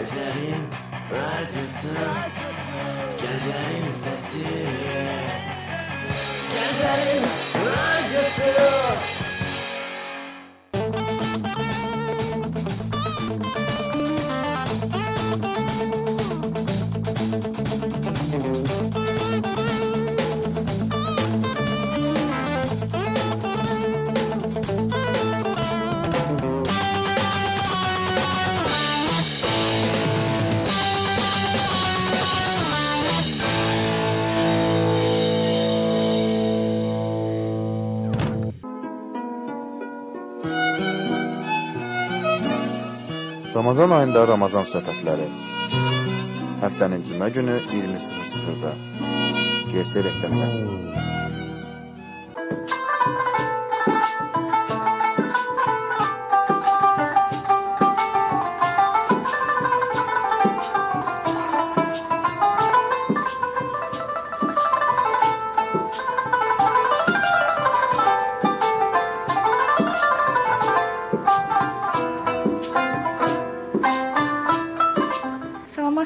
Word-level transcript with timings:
Gecenin 0.00 0.64
radyosu 1.12 1.94
Gecenin 3.20 3.86
sesi 4.02 4.44
Gecenin 6.54 7.29
Ramazan 43.70 43.92
ayında 43.96 44.22
Ramazan 44.28 44.64
söhbətləri. 44.66 45.28
Həftənin 46.64 47.04
cümə 47.06 47.28
günü 47.36 47.60
20:00-da. 47.70 48.72
GS 49.70 49.94
reklamı. 50.08 50.50
Salam 50.50 51.09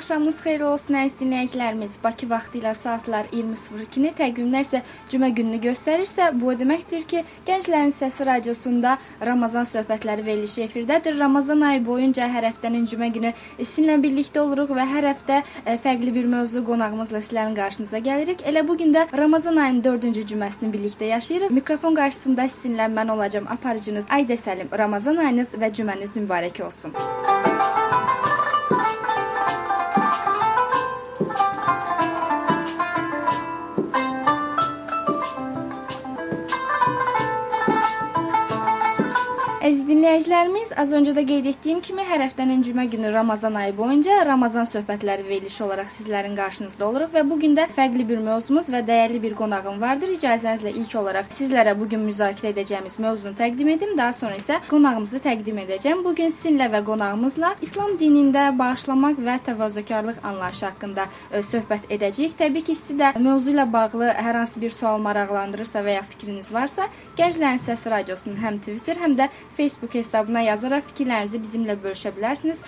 axşamınız 0.04 0.40
xeyir 0.44 0.60
olsun 0.68 0.96
əziz 1.00 1.12
dinləyicilərimiz. 1.16 1.92
Bakı 2.04 2.26
vaxtı 2.28 2.58
ilə 2.58 2.74
saatlar 2.82 3.28
20:02-ni, 3.32 4.10
təqvimlər 4.18 4.66
isə 4.66 4.80
cümə 5.08 5.30
gününü 5.38 5.60
göstərirsə, 5.64 6.26
bu 6.40 6.50
o 6.52 6.54
deməkdir 6.60 7.06
ki, 7.12 7.22
Gənclərin 7.46 7.94
Səsi 8.00 8.26
radiosunda 8.28 8.98
Ramazan 9.28 9.64
söhbətləri 9.74 10.26
verilişi 10.26 10.66
efirdədir. 10.66 11.16
Ramazan 11.20 11.64
ayı 11.68 11.80
boyunca 11.86 12.28
hər 12.34 12.48
həftənin 12.50 12.84
cümə 12.90 13.08
günü 13.14 13.30
sizinlə 13.62 13.96
birlikdə 14.02 14.42
oluruq 14.42 14.74
və 14.78 14.84
hər 14.92 15.08
həftə 15.12 15.38
ə, 15.40 15.78
fərqli 15.86 16.12
bir 16.18 16.28
mövzu 16.34 16.64
qonağımızla 16.68 17.22
sizlərin 17.24 17.56
qarşınıza 17.60 18.02
gəlirik. 18.08 18.44
Elə 18.52 18.66
bu 18.68 18.76
gün 18.82 18.92
də 18.92 19.06
Ramazan 19.22 19.56
ayının 19.56 19.82
4-cü 19.88 20.26
cüməsini 20.34 20.72
birlikdə 20.74 21.08
yaşayırıq. 21.14 21.54
Mikrofon 21.60 21.96
qarşısında 22.00 22.50
sizinlə 22.58 22.90
mən 22.98 23.14
olacağam 23.16 23.48
aparıcınız 23.56 24.12
Aydə 24.18 24.36
Səlim. 24.44 24.68
Ramazan 24.84 25.24
ayınız 25.28 25.56
və 25.64 25.72
cüməniz 25.80 26.20
mübarək 26.20 26.60
olsun. 26.68 26.92
Əziz 27.00 28.13
dinləyicilərimiz, 40.14 40.68
az 40.78 40.92
öncə 40.94 41.12
də 41.16 41.22
qeyd 41.26 41.46
etdiyim 41.50 41.80
kimi 41.82 42.02
hər 42.06 42.20
həftənin 42.22 42.60
cümə 42.62 42.84
günü 42.90 43.10
Ramazan 43.12 43.54
ayı 43.58 43.72
boyunca 43.76 44.20
Ramazan 44.26 44.66
söhbətləri 44.70 45.24
verilişi 45.26 45.62
olaraq 45.64 45.88
sizlərin 45.96 46.36
qarşınızda 46.38 46.86
oluruq 46.86 47.10
və 47.16 47.24
bu 47.30 47.38
gün 47.42 47.56
də 47.58 47.64
fərqli 47.74 48.06
bir 48.06 48.20
mövzumuz 48.22 48.68
və 48.70 48.84
dəyərli 48.86 49.18
bir 49.24 49.34
qonağım 49.40 49.80
vardır. 49.82 50.12
İcazənizlə 50.14 50.70
ilk 50.78 50.94
olaraq 51.00 51.32
sizlərə 51.38 51.72
bu 51.80 51.88
gün 51.90 52.04
müzakirə 52.06 52.52
edəcəyimiz 52.54 52.94
mövzunu 53.02 53.34
təqdim 53.40 53.72
edim, 53.74 53.96
daha 53.98 54.12
sonra 54.20 54.38
isə 54.38 54.60
qonağımızı 54.68 55.22
təqdim 55.24 55.58
edəcəm. 55.64 56.04
Bu 56.06 56.14
gün 56.20 56.30
sizinlə 56.36 56.70
və 56.76 56.84
qonağımızla 56.90 57.50
İslam 57.66 57.98
dinində 57.98 58.46
bağışlamaq 58.58 59.18
və 59.18 59.38
təvazökarlıq 59.50 60.22
anlayışı 60.30 60.66
haqqında 60.68 61.08
ə, 61.10 61.42
söhbət 61.50 61.90
edəcəyik. 61.98 62.38
Təbii 62.38 62.66
ki, 62.70 62.78
sizi 62.84 63.00
də 63.02 63.10
mövzu 63.18 63.50
ilə 63.56 63.66
bağlı 63.72 64.14
hər 64.28 64.40
hansı 64.44 64.62
bir 64.62 64.78
sual 64.78 65.02
maraqlandırırsa 65.08 65.82
və 65.82 65.98
ya 65.98 66.06
fikriniz 66.14 66.54
varsa, 66.54 66.86
Gənclərin 67.18 67.62
Səsi 67.66 67.90
radiosunun 67.90 68.38
həm 68.46 68.62
Twitter, 68.62 68.98
həm 69.02 69.18
də 69.18 69.30
Facebook 69.58 70.03
hesabına 70.04 70.42
yazaraq 70.48 70.88
fikirlərinizi 70.90 71.40
bizimlə 71.44 71.76
bölüşə 71.84 72.12
bilərsiniz. 72.16 72.58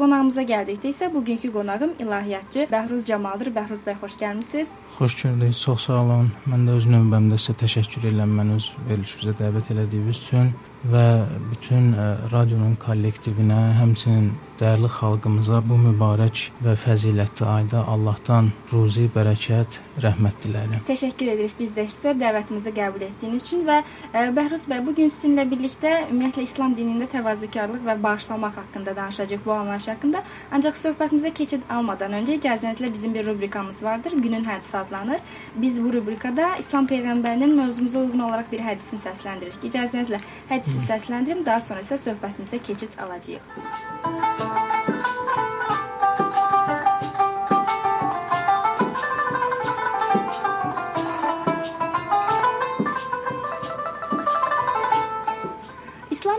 Qonağımıza 0.00 0.46
gəldikdə 0.52 0.92
isə 0.94 1.10
bugünkü 1.14 1.52
qonağım 1.56 1.96
ilahiyyatçı 2.04 2.68
Bəhruz 2.72 3.04
Camaldır. 3.10 3.52
Bəhruz 3.58 3.84
bəy, 3.88 3.98
xoş 4.02 4.16
gəlmisiniz. 4.22 4.72
Xoş 4.98 5.18
gördük. 5.22 5.58
Çox 5.64 5.86
sağ 5.86 6.00
olun. 6.04 6.32
Mən 6.50 6.68
də 6.68 6.78
öz 6.80 6.88
növbəmdə 6.94 7.40
sizə 7.42 7.56
təşəkkür 7.64 8.08
edirəm 8.10 8.32
məni 8.40 8.56
öz 8.60 8.70
verilişinizə 8.88 9.36
dəvət 9.42 9.72
elədiyiniz 9.76 10.24
üçün 10.24 10.54
və 10.84 11.06
bütün 11.50 11.92
ə, 11.94 12.08
radionun 12.32 12.76
kollektivinə, 12.82 13.60
həmçinin 13.80 14.30
dəyərli 14.60 14.88
xalqımıza 14.96 15.60
bu 15.68 15.76
mübarək 15.80 16.42
və 16.64 16.74
fəzilətli 16.80 17.46
ayda 17.50 17.82
Allahdan 17.92 18.50
ruzi, 18.72 19.06
bərəkət, 19.14 19.78
rəhmət 20.04 20.38
diləyirəm. 20.44 20.84
Təşəkkür 20.88 21.32
edirik 21.34 21.56
biz 21.58 21.72
də 21.76 21.86
sizə 21.92 22.14
dəvətimizi 22.20 22.72
qəbul 22.76 23.04
etdiyiniz 23.08 23.44
üçün 23.44 23.66
və 23.68 23.78
e, 23.82 24.24
Bəhruz 24.36 24.64
bəy, 24.70 24.80
bu 24.86 24.94
gün 24.96 25.12
sizinlə 25.16 25.46
birlikdə 25.50 25.92
ümumiyyətlə 26.10 26.46
İslam 26.48 26.76
dinində 26.78 27.08
təvazökarlıq 27.12 27.84
və 27.88 27.96
bağışlamaq 28.06 28.56
haqqında 28.60 28.96
danışacağıq 28.96 29.44
bu 29.44 29.54
anlayış 29.56 29.88
haqqında. 29.92 30.22
Ancaq 30.56 30.80
söhbətimizə 30.84 31.32
keçid 31.40 31.66
almadan 31.76 32.16
öncə 32.20 32.38
icazənizlə 32.40 32.92
bizim 32.94 33.14
bir 33.14 33.26
rubrikamız 33.28 33.82
vardır. 33.82 34.16
Günün 34.26 34.44
hədisi 34.48 34.76
adlanır. 34.80 35.20
Biz 35.56 35.82
bu 35.84 35.92
rubrikada 35.92 36.48
İslam 36.64 36.88
peyğəmbərinin 36.92 37.54
mövzumuza 37.60 37.98
uyğun 38.06 38.24
olaraq 38.28 38.50
bir 38.52 38.64
hədisini 38.70 39.04
səsləndiririk. 39.04 39.68
İcazənizlə 39.70 40.20
hədisi 40.48 40.65
səsləndirim, 40.86 41.44
daha 41.46 41.60
sonra 41.68 41.84
isə 41.86 42.00
söhbətimizə 42.06 42.62
keçid 42.70 42.98
alacağıq. 43.06 44.74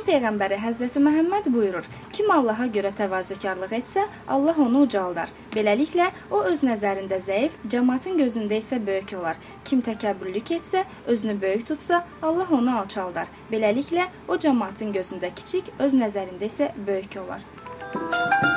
Peyğəmbəri 0.08 0.58
Həzrəti 0.64 1.02
Məhəmməd 1.08 1.50
buyurur: 1.54 1.88
Kim 2.16 2.32
Allaha 2.36 2.68
görə 2.78 2.92
təvazökarlıq 3.00 3.74
etsə, 3.80 4.06
Allah 4.36 4.62
onu 4.66 4.84
ucaldar. 4.88 5.34
Beləliklə, 5.56 6.10
o 6.32 6.42
öz 6.52 6.64
nəzərində 6.70 7.20
zəif, 7.30 7.58
cəmaatın 7.76 8.20
gözündə 8.24 8.62
isə 8.64 8.82
böyük 8.90 9.16
olar. 9.20 9.40
Kim 9.70 9.84
təkəbbürlük 9.90 10.54
etsə, 10.60 10.86
özünü 11.16 11.40
böyük 11.42 11.68
tutsa, 11.72 12.04
Allah 12.22 12.54
onu 12.60 12.78
alçaldar. 12.82 13.34
Beləliklə, 13.52 14.10
o 14.28 14.40
cəmaatın 14.48 14.96
gözündə 15.00 15.34
kiçik, 15.42 15.74
öz 15.88 15.98
nəzərində 16.04 16.52
isə 16.54 16.72
böyük 16.92 17.20
olar. 17.26 17.44
Belə 17.98 18.57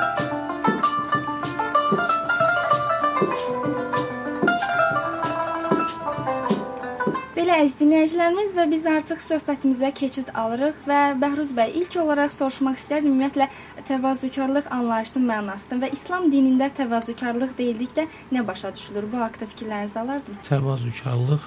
əziz 7.61 7.75
dinləyicilərimiz 7.77 8.53
və 8.57 8.63
biz 8.71 8.85
artıq 8.89 9.19
söhbətimizə 9.27 9.91
keçid 9.97 10.29
alırıq 10.41 10.77
və 10.89 10.99
Bəhruz 11.21 11.51
bəy 11.57 11.75
ilk 11.81 11.97
olaraq 12.03 12.31
soruşmaq 12.33 12.79
istərdim 12.79 13.11
ümumiyyətlə 13.11 13.47
təvazökarlıq 13.89 14.69
anlayışının 14.77 15.27
mənasını 15.29 15.77
və 15.83 15.91
İslam 15.97 16.29
dinində 16.33 16.71
təvazökarlıq 16.79 17.53
deyildikdə 17.59 18.07
nə 18.33 18.45
başa 18.47 18.71
düşülür? 18.77 19.05
Bu 19.11 19.21
haqqda 19.21 19.49
fikirlərinizi 19.51 19.99
alardım. 20.01 20.39
Təvazökarlıq 20.47 21.45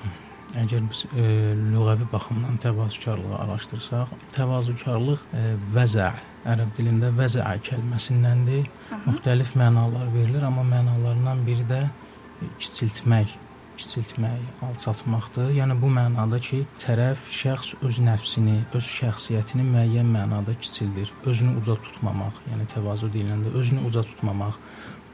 əgər 0.62 0.86
biz 0.92 1.02
e, 1.10 1.26
lüğəvi 1.74 2.06
baxımdan 2.12 2.60
təvazökarlığı 2.62 3.38
araşdırsaq, 3.40 4.14
təvazökarlıq 4.36 5.24
e, 5.34 5.46
vəzə 5.74 6.12
ərəb 6.52 6.76
dilində 6.78 7.10
vəzə 7.18 7.42
kəlməsindəndir. 7.70 8.68
Aha. 8.90 9.00
Müxtəlif 9.08 9.56
mənalar 9.58 10.14
verilir, 10.14 10.46
amma 10.46 10.62
mənalarından 10.76 11.42
biri 11.48 11.66
də 11.72 11.80
e, 11.88 12.52
kiçiltmək, 12.62 13.34
kiçiltmək, 13.78 14.42
alçaltmaqdır. 14.68 15.50
Yəni 15.58 15.76
bu 15.82 15.90
mənada 15.96 16.38
ki, 16.46 16.60
tərəf 16.82 17.20
şəxs 17.40 17.74
öz 17.86 18.00
nəfsini, 18.08 18.56
öz 18.78 18.90
şəxsiyyətini 18.98 19.66
müəyyən 19.70 20.10
mənada 20.16 20.54
kiçildir. 20.62 21.12
Özünü 21.30 21.56
uca 21.60 21.76
tutmamaq, 21.86 22.40
yəni 22.52 22.68
təvazö 22.74 23.10
deyiləndə 23.14 23.52
özünü 23.60 23.84
uca 23.88 24.04
tutmamaq, 24.10 24.58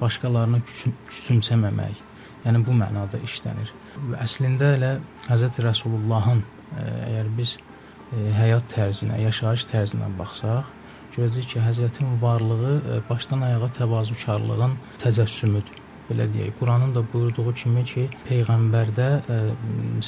başqalarını 0.00 0.62
küçüm, 0.68 0.94
küçümsəməmək. 1.10 2.04
Yəni 2.44 2.62
bu 2.66 2.76
mənada 2.76 3.20
işlənir. 3.26 3.72
Və 4.10 4.20
əslində 4.24 4.74
elə 4.76 4.92
Həzrət 5.28 5.60
Rəsulullahın 5.66 6.40
ə, 6.44 6.86
əgər 7.10 7.32
biz 7.36 7.56
ə, 7.56 8.30
həyat 8.38 8.70
tərzinə, 8.72 9.20
yaşayış 9.26 9.66
tərzinə 9.72 10.08
baxsaq, 10.20 10.72
görəcəyik 11.16 11.52
ki, 11.52 11.60
Həzrətin 11.66 12.16
varlığı 12.22 12.74
ə, 12.78 13.02
başdan 13.10 13.44
ayağa 13.50 13.72
təvazökarlığın 13.82 14.78
təcəssümüdür. 15.04 15.79
Belə 16.10 16.26
deyək, 16.32 16.56
Quranın 16.58 16.94
da 16.96 17.04
buyurduğu 17.12 17.54
kimi 17.62 17.84
ki, 17.92 18.04
peyğəmbərdə 18.26 19.08
ə, 19.36 19.38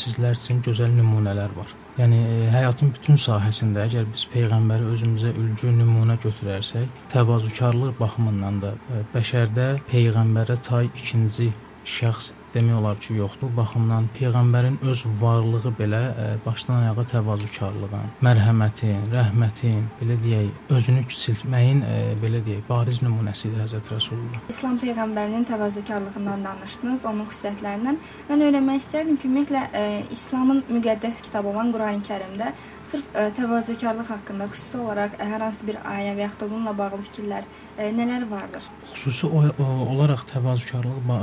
sizlər 0.03 0.37
üçün 0.39 0.61
gözəl 0.67 0.93
nümunələr 0.99 1.55
var. 1.57 1.73
Yəni 2.01 2.21
ə, 2.27 2.37
həyatın 2.57 2.93
bütün 2.99 3.21
sahəsində 3.25 3.87
əgər 3.87 4.11
biz 4.13 4.27
peyğəmbəri 4.35 4.91
özümüzə 4.97 5.33
ülgü 5.45 5.73
nümunə 5.79 6.19
götürərsək, 6.27 7.03
təvazökarlıq 7.15 7.99
baxımından 8.03 8.63
da 8.67 8.77
ə, 8.77 9.03
bəşərdə 9.17 9.69
peyğəmbərə 9.93 10.61
tay 10.69 10.91
ikinci 10.93 11.53
şəxs 11.97 12.33
demək 12.55 12.77
olar 12.81 12.99
ki, 13.03 13.15
yoxdur. 13.21 13.51
Baxımdan 13.57 14.09
peyğəmbərin 14.17 14.79
öz 14.91 15.05
varlığı 15.23 15.73
belə 15.79 16.01
ə, 16.03 16.27
başdan 16.45 16.83
ayağa 16.83 17.07
təvazökarlığın, 17.13 18.13
mərhəmətin, 18.27 19.07
rəhmətin, 19.13 19.87
belə 20.01 20.19
deyək, 20.23 20.51
özünü 20.77 21.05
kiçiltməyin 21.11 21.83
ə, 21.87 21.97
belə 22.23 22.43
deyək, 22.47 22.67
bariz 22.69 23.01
nümunəsidir 23.05 23.65
Həzrət 23.65 23.93
Rəsulullah. 23.95 24.45
İslam 24.53 24.79
peyğəmbərinin 24.83 25.49
təvazökarlığından 25.51 26.47
danışdınız, 26.49 27.09
onun 27.13 27.29
xüsusiyyətlərindən. 27.31 28.01
Mən 28.31 28.47
öyrənmək 28.49 28.87
istərdim 28.87 29.19
ki, 29.19 29.31
ümumiyyətlə 29.33 29.65
ə, 29.73 29.85
İslamın 30.19 30.65
müqəddəs 30.77 31.23
kitabı 31.27 31.53
olan 31.55 31.73
Qurani-Kərimdə 31.75 32.53
sırf 32.93 33.07
ə, 33.17 33.27
təvazökarlıq 33.39 34.09
haqqında 34.13 34.49
xüsusi 34.53 34.81
olaraq 34.85 35.19
ə, 35.19 35.29
hər 35.33 35.45
hansı 35.47 35.69
bir 35.69 35.79
ayə 35.83 36.15
və 36.19 36.27
yaxud 36.27 36.45
da 36.45 36.49
bununla 36.53 36.75
bağlı 36.79 37.03
fikirlər 37.09 37.47
ə, 37.77 37.91
nələr 37.99 38.27
vardır? 38.31 38.67
Xüsusi 38.93 39.27
o, 39.27 39.45
o, 39.51 39.69
olaraq 39.95 40.27
təvazökarlıq 40.33 41.13
ə, 41.17 41.21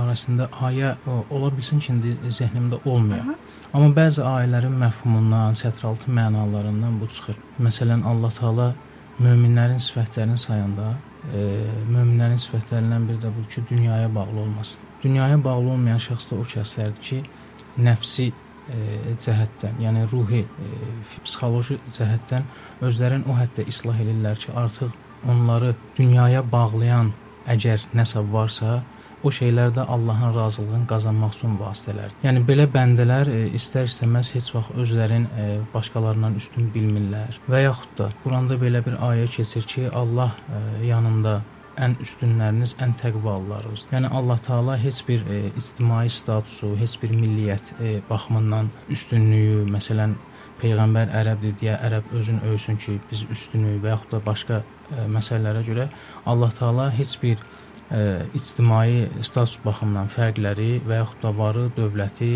arasında 0.00 0.48
ayə 0.70 0.96
o, 1.06 1.20
ola 1.38 1.52
bilsin 1.56 1.82
ki, 1.84 1.92
indi 1.94 2.34
zehnimdə 2.40 2.82
olmuyor. 2.84 3.22
Aha. 3.24 3.36
Amma 3.76 3.90
bəzi 3.96 4.22
ayələrin 4.24 4.76
məfhumundan, 4.80 5.56
sətraltı 5.60 6.12
mənalarından 6.18 7.00
bu 7.00 7.08
çıxır. 7.14 7.38
Məsələn, 7.66 8.04
Allah 8.10 8.32
Taala 8.38 8.68
möminlərin 9.22 9.82
sifətlərini 9.82 10.38
sayanda, 10.40 10.94
e, 11.32 11.42
möminlərin 11.90 12.40
sifətlərindən 12.46 13.08
biri 13.10 13.22
də 13.24 13.32
budur 13.36 13.50
ki, 13.54 13.64
dünyaya 13.70 14.08
bağlı 14.14 14.40
olmasın. 14.46 14.88
Dünyaya 15.02 15.38
bağlı 15.44 15.74
olmayan 15.74 16.02
şəxs 16.08 16.30
da 16.30 16.40
o 16.40 16.46
şəxslərdir 16.54 17.02
ki, 17.08 17.22
nəfsi 17.88 18.30
e, 18.30 18.45
cəhətdən, 19.22 19.78
yəni 19.84 20.06
ruhi, 20.10 20.42
e, 20.42 20.70
psixoloji 21.24 21.78
cəhətdən 21.98 22.46
özlərini 22.88 23.30
o 23.30 23.36
həddə 23.38 23.66
islah 23.70 24.00
edirlər 24.02 24.40
ki, 24.42 24.50
artıq 24.64 25.30
onları 25.30 25.74
dünyaya 25.98 26.42
bağlayan 26.52 27.12
əgər 27.54 27.86
nəsə 27.94 28.22
varsa, 28.32 28.80
o 29.24 29.30
şeylər 29.32 29.72
də 29.74 29.86
Allahın 29.94 30.34
razılığını 30.36 30.86
qazanmaq 30.90 31.36
üçün 31.38 31.56
vasitələrdir. 31.60 32.18
Yəni 32.26 32.42
belə 32.48 32.66
bəndələr 32.74 33.30
e, 33.32 33.40
istər-istəməz 33.58 34.32
heç 34.36 34.52
vaxt 34.54 34.76
özlərin 34.82 35.26
e, 35.26 35.46
başqalarından 35.74 36.36
üstün 36.40 36.68
bilmirlər 36.74 37.38
və 37.50 37.64
yaxud 37.64 37.96
da 38.00 38.10
Quranda 38.22 38.58
belə 38.60 38.82
bir 38.86 38.98
ayə 39.10 39.26
keçir 39.38 39.66
ki, 39.72 39.88
Allah 40.02 40.36
e, 40.36 40.62
yanında 40.90 41.40
ən 41.84 41.96
üstünləriniz 42.04 42.74
ən 42.84 42.94
təqvalılarınız. 43.00 43.84
Yəni 43.92 44.10
Allah 44.18 44.38
Taala 44.46 44.76
heç 44.80 45.02
bir 45.08 45.26
e, 45.26 45.40
ictimai 45.60 46.08
statusu, 46.12 46.72
heç 46.80 46.96
bir 47.02 47.12
milliyyət 47.22 47.72
e, 47.80 47.92
baxımından 48.10 48.70
üstünlüyü, 48.96 49.66
məsələn, 49.76 50.16
peyğəmbər 50.62 51.12
ərəbdir 51.20 51.56
deyə 51.60 51.76
ərəb 51.88 52.12
özün 52.20 52.40
övsün 52.50 52.80
ki, 52.84 52.98
biz 53.10 53.26
üstünük 53.36 53.82
və 53.84 53.92
yaxud 53.94 54.16
da 54.16 54.22
başqa 54.30 54.62
e, 54.62 55.06
məsələlərə 55.18 55.64
görə 55.68 55.88
Allah 56.32 56.54
Taala 56.60 56.90
heç 57.00 57.18
bir 57.22 57.44
ictimai 58.34 59.22
status 59.22 59.60
baxımından 59.64 60.08
fərqləri 60.10 60.80
və 60.86 60.96
yaxud 61.02 61.20
da 61.22 61.30
varı, 61.38 61.68
dövləti, 61.76 62.30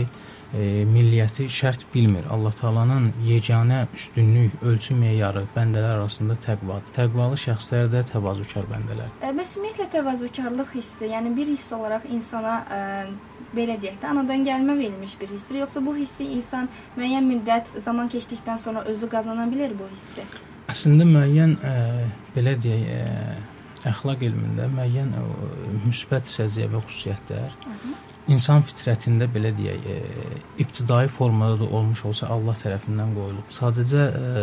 ə, 0.54 0.66
milliyyəti 0.86 1.48
şərt 1.50 1.88
bilmir. 1.94 2.28
Allah 2.30 2.54
Taala'nın 2.60 3.08
yeganə 3.18 3.80
üstünlük 3.94 4.62
ölçü 4.62 4.94
meyarı 4.94 5.48
bəndələr 5.56 5.96
arasında 5.96 6.38
təqvadır. 6.46 6.94
Təqvalı 6.94 7.40
şəxslər 7.46 7.90
də 7.96 8.04
təvazökar 8.12 8.70
bəndələr. 8.70 9.10
Ə, 9.18 9.34
Bəs 9.34 9.56
ümumiyyətlə 9.56 9.90
təvazökarlıq 9.96 10.74
hissi, 10.78 11.10
yəni 11.10 11.34
bir 11.34 11.50
hiss 11.50 11.72
olaraq 11.74 12.06
insana 12.06 12.56
ə, 12.62 12.80
belə 13.56 13.80
deyək 13.82 13.98
də 14.02 14.12
anadan 14.14 14.46
gəlmə 14.46 14.78
verilmiş 14.78 15.18
bir 15.20 15.34
hissdir, 15.34 15.64
yoxsa 15.64 15.82
bu 15.82 15.96
hissi 15.98 16.30
insan 16.38 16.70
müəyyən 16.98 17.26
müddət 17.26 17.74
zaman 17.84 18.10
keçdikdən 18.12 18.62
sonra 18.62 18.86
özü 18.86 19.10
qazana 19.10 19.50
bilər 19.50 19.74
bu 19.78 19.90
hissi? 19.90 20.30
Əslində 20.70 21.06
müəyyən 21.10 21.56
ə, 21.58 21.78
belə 22.36 22.54
deyək, 22.62 22.84
ə, 22.94 23.59
əxlaq 23.88 24.22
elmində 24.28 24.68
müəyyən 24.70 25.14
müsbət 25.86 26.28
səciyyəvi 26.30 26.80
xüsusiyyətlər 26.86 27.52
Aha. 27.72 27.92
insan 28.30 28.62
fitrətində 28.68 29.26
belə 29.32 29.50
deyək, 29.56 29.86
e, 29.90 30.40
ibtidai 30.62 31.08
formada 31.16 31.56
da 31.62 31.68
olmuş 31.78 32.02
olsa 32.10 32.28
Allah 32.30 32.58
tərəfindən 32.62 33.14
qoyulub. 33.16 33.46
Sadəcə 33.54 34.04
e, 34.04 34.42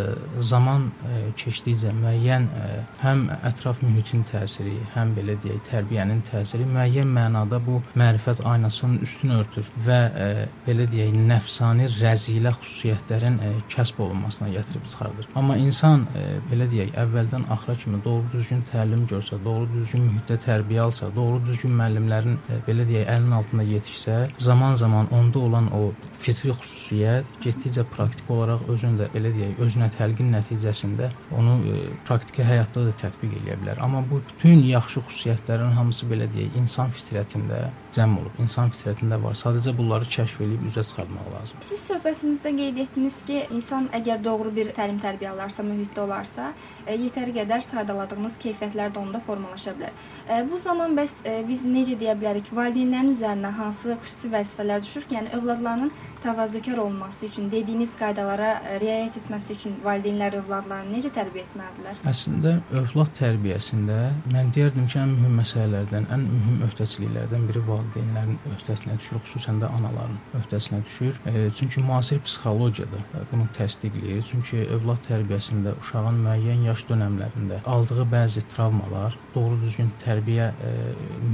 zaman 0.50 0.88
e, 0.90 1.20
keçdikcə 1.40 1.94
müəyyən 1.96 2.48
e, 2.48 2.66
həm 3.04 3.28
ətraf 3.52 3.84
mühitin 3.86 4.26
təsiri, 4.32 4.76
həm 4.96 5.14
belə 5.18 5.38
deyək, 5.44 5.62
tərbiyənin 5.70 6.24
təsiri 6.32 6.68
müəyyən 6.68 7.14
mənada 7.20 7.62
bu 7.68 7.80
mərifət 8.02 8.42
aynasının 8.54 9.00
üstünü 9.08 9.40
örtür 9.44 9.70
və 9.88 10.02
e, 10.26 10.28
belə 10.68 10.90
deyək, 10.92 11.16
nəfsani 11.32 11.88
rəzilə 12.00 12.56
xüsusiyyətlərin 12.58 13.40
e, 13.40 13.54
kəsb 13.76 14.02
olunmasına 14.08 14.52
gətirib 14.58 14.90
çıxardır. 14.90 15.32
Amma 15.40 15.60
insan 15.62 16.08
e, 16.18 16.28
belə 16.52 16.68
deyək, 16.74 16.96
əvvəldən 17.06 17.48
axıra 17.56 17.78
kimi 17.86 18.04
doğru 18.04 18.28
düzgün 18.34 18.66
təlim 18.74 19.08
görsə, 19.08 19.27
doğru 19.44 19.68
düzgün 19.74 20.06
mühitdə 20.08 20.38
tərbiyə 20.46 20.86
alsa, 20.88 21.10
doğru 21.16 21.42
düzgün 21.46 21.74
müəllimlərin 21.80 22.38
e, 22.48 22.60
belə 22.68 22.86
deyək, 22.88 23.08
əlinin 23.14 23.36
altında 23.40 23.66
yetişsə, 23.68 24.18
zaman-zaman 24.48 25.12
onda 25.18 25.40
olan 25.40 25.68
o 25.76 25.82
fitri 26.24 26.54
xüsusiyyət 26.56 27.38
getdikcə 27.44 27.84
praktik 27.92 28.32
olaraq 28.32 28.64
özünü 28.74 29.02
də 29.02 29.10
belə 29.16 29.34
deyək, 29.36 29.60
özünə 29.68 29.90
təlqin 29.98 30.32
nəticəsində 30.36 31.12
onu 31.40 31.58
e, 31.74 31.82
praktiki 32.08 32.46
həyatda 32.48 32.88
da 32.88 32.96
tətbiq 33.04 33.36
edə 33.42 33.60
bilər. 33.62 33.82
Amma 33.84 34.04
bu 34.10 34.22
bütün 34.32 34.64
yaxşı 34.70 35.04
xüsusiyyətlərin 35.10 35.76
hamısı 35.78 36.10
belə 36.12 36.30
deyək, 36.34 36.56
insan 36.64 36.96
fitrətində 36.96 37.62
cəm 37.98 38.18
olub, 38.22 38.40
insan 38.44 38.72
fitrətində 38.76 39.20
var. 39.24 39.38
Sadəcə 39.40 39.76
bunları 39.78 40.10
kəşf 40.16 40.42
edib 40.48 40.66
üzə 40.72 40.84
çıxartmaq 40.88 41.30
lazımdır. 41.36 41.70
Siz 41.72 41.86
söhbətinizdə 41.92 42.54
qeyd 42.62 42.82
etdiniz 42.86 43.22
ki, 43.28 43.44
insan 43.58 43.90
əgər 44.00 44.24
doğru 44.24 44.54
bir 44.56 44.72
təlim 44.78 45.00
tərbiyə 45.04 45.34
alarsa, 45.34 45.66
mühitdə 45.66 46.04
olarsa, 46.06 46.52
e, 46.86 46.96
yetəri 46.96 47.36
qədər 47.40 47.66
saydaladığınız 47.70 48.38
keyfiyyətlər 48.44 48.94
də 48.96 49.02
onda 49.02 49.17
formalaşa 49.26 49.74
bilər. 49.78 49.94
E, 50.30 50.44
Bu 50.52 50.58
zaman 50.64 50.96
bəs 50.98 51.12
e, 51.26 51.34
biz 51.48 51.64
necə 51.66 51.98
deyə 52.00 52.16
bilərik, 52.20 52.52
valideynlərin 52.56 53.12
üzərinə 53.14 53.52
hansı 53.60 53.98
xüsusi 54.04 54.32
vəzifələr 54.34 54.84
düşür 54.86 55.08
ki, 55.08 55.16
yəni 55.18 55.34
övladlarının 55.38 55.92
təvazökar 56.24 56.78
olması 56.84 57.26
üçün, 57.26 57.50
dediyiniz 57.52 57.90
qaydalara 58.00 58.52
e, 58.60 58.78
riayət 58.84 59.20
etməsi 59.22 59.56
üçün 59.58 59.78
valideynlər 59.84 60.38
övladlarını 60.42 60.98
necə 60.98 61.12
tərbiyə 61.18 61.46
etməlidirlər? 61.48 62.02
Əslində 62.12 62.54
övlad 62.82 63.14
tərbiyəsində 63.20 63.98
mən 64.34 64.54
deyərdim 64.56 64.88
ki, 64.92 65.00
ən 65.04 65.16
mühüm 65.18 65.38
məsələlərdən, 65.42 66.10
ən 66.16 66.28
mühüm 66.32 66.64
öhdəçiliklərdən 66.70 67.48
biri 67.52 67.66
valideynlərin 67.68 68.40
öhdəsinə 68.54 68.98
düşür, 69.02 69.22
xüsusən 69.28 69.62
də 69.64 69.72
anaların 69.80 70.20
öhdəsinə 70.42 70.84
düşür. 70.86 71.22
Çünki 71.60 71.84
müasir 71.84 72.22
psixologiya 72.26 72.88
da 72.94 73.04
e, 73.20 73.26
bunu 73.32 73.50
təsdiqləyir. 73.58 74.24
Çünki 74.32 74.64
övlad 74.78 75.04
tərbiyəsində 75.10 75.76
uşağın 75.82 76.24
müəyyən 76.26 76.66
yaş 76.72 76.88
dövrlərində 76.90 77.62
aldığı 77.66 78.06
bəzi 78.12 78.42
travmalar, 78.54 79.07
doğru 79.36 79.60
düzgün 79.62 79.90
tərbiyə 80.04 80.48
e, 80.68 80.72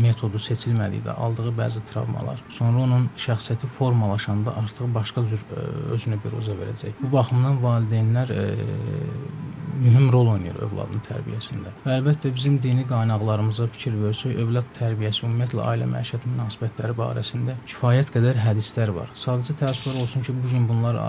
metodu 0.04 0.42
seçilmədikdə 0.42 1.16
aldığı 1.26 1.54
bəzi 1.58 1.84
travmalar, 1.92 2.42
sonra 2.58 2.84
onun 2.86 3.08
şəxsiyyəti 3.26 3.70
formalaşanda 3.78 4.56
artıq 4.64 4.94
başqa 4.98 5.26
cür 5.30 5.44
e, 5.44 5.66
özünü 5.96 6.20
biruzə 6.26 6.58
verəcək. 6.60 7.00
Bu 7.04 7.12
baxımdan 7.16 7.62
valideynlər 7.64 8.34
e, 8.36 8.46
mühüm 9.84 10.12
rol 10.14 10.32
oynayır 10.36 10.60
övladın 10.68 11.02
tərbiyəsində. 11.08 11.74
Və 11.86 11.98
əlbəttə 12.00 12.34
bizim 12.36 12.60
dini 12.64 12.86
qaynaqlarımıza 12.92 13.68
fikir 13.76 13.98
versək, 14.04 14.38
övlad 14.44 14.70
tərbiyəsi 14.78 15.26
ümumiyyətlə 15.28 15.66
ailə 15.72 15.90
məişət 15.96 16.28
münasibətləri 16.30 16.98
barəsində 17.00 17.58
kifayət 17.72 18.14
qədər 18.16 18.40
hədislər 18.46 18.94
var. 19.00 19.12
Sadəcə 19.26 19.58
təəssüflər 19.64 20.02
olsun 20.06 20.26
ki, 20.28 20.38
bu 20.44 20.54
gün 20.54 20.70
bunlar 20.70 21.02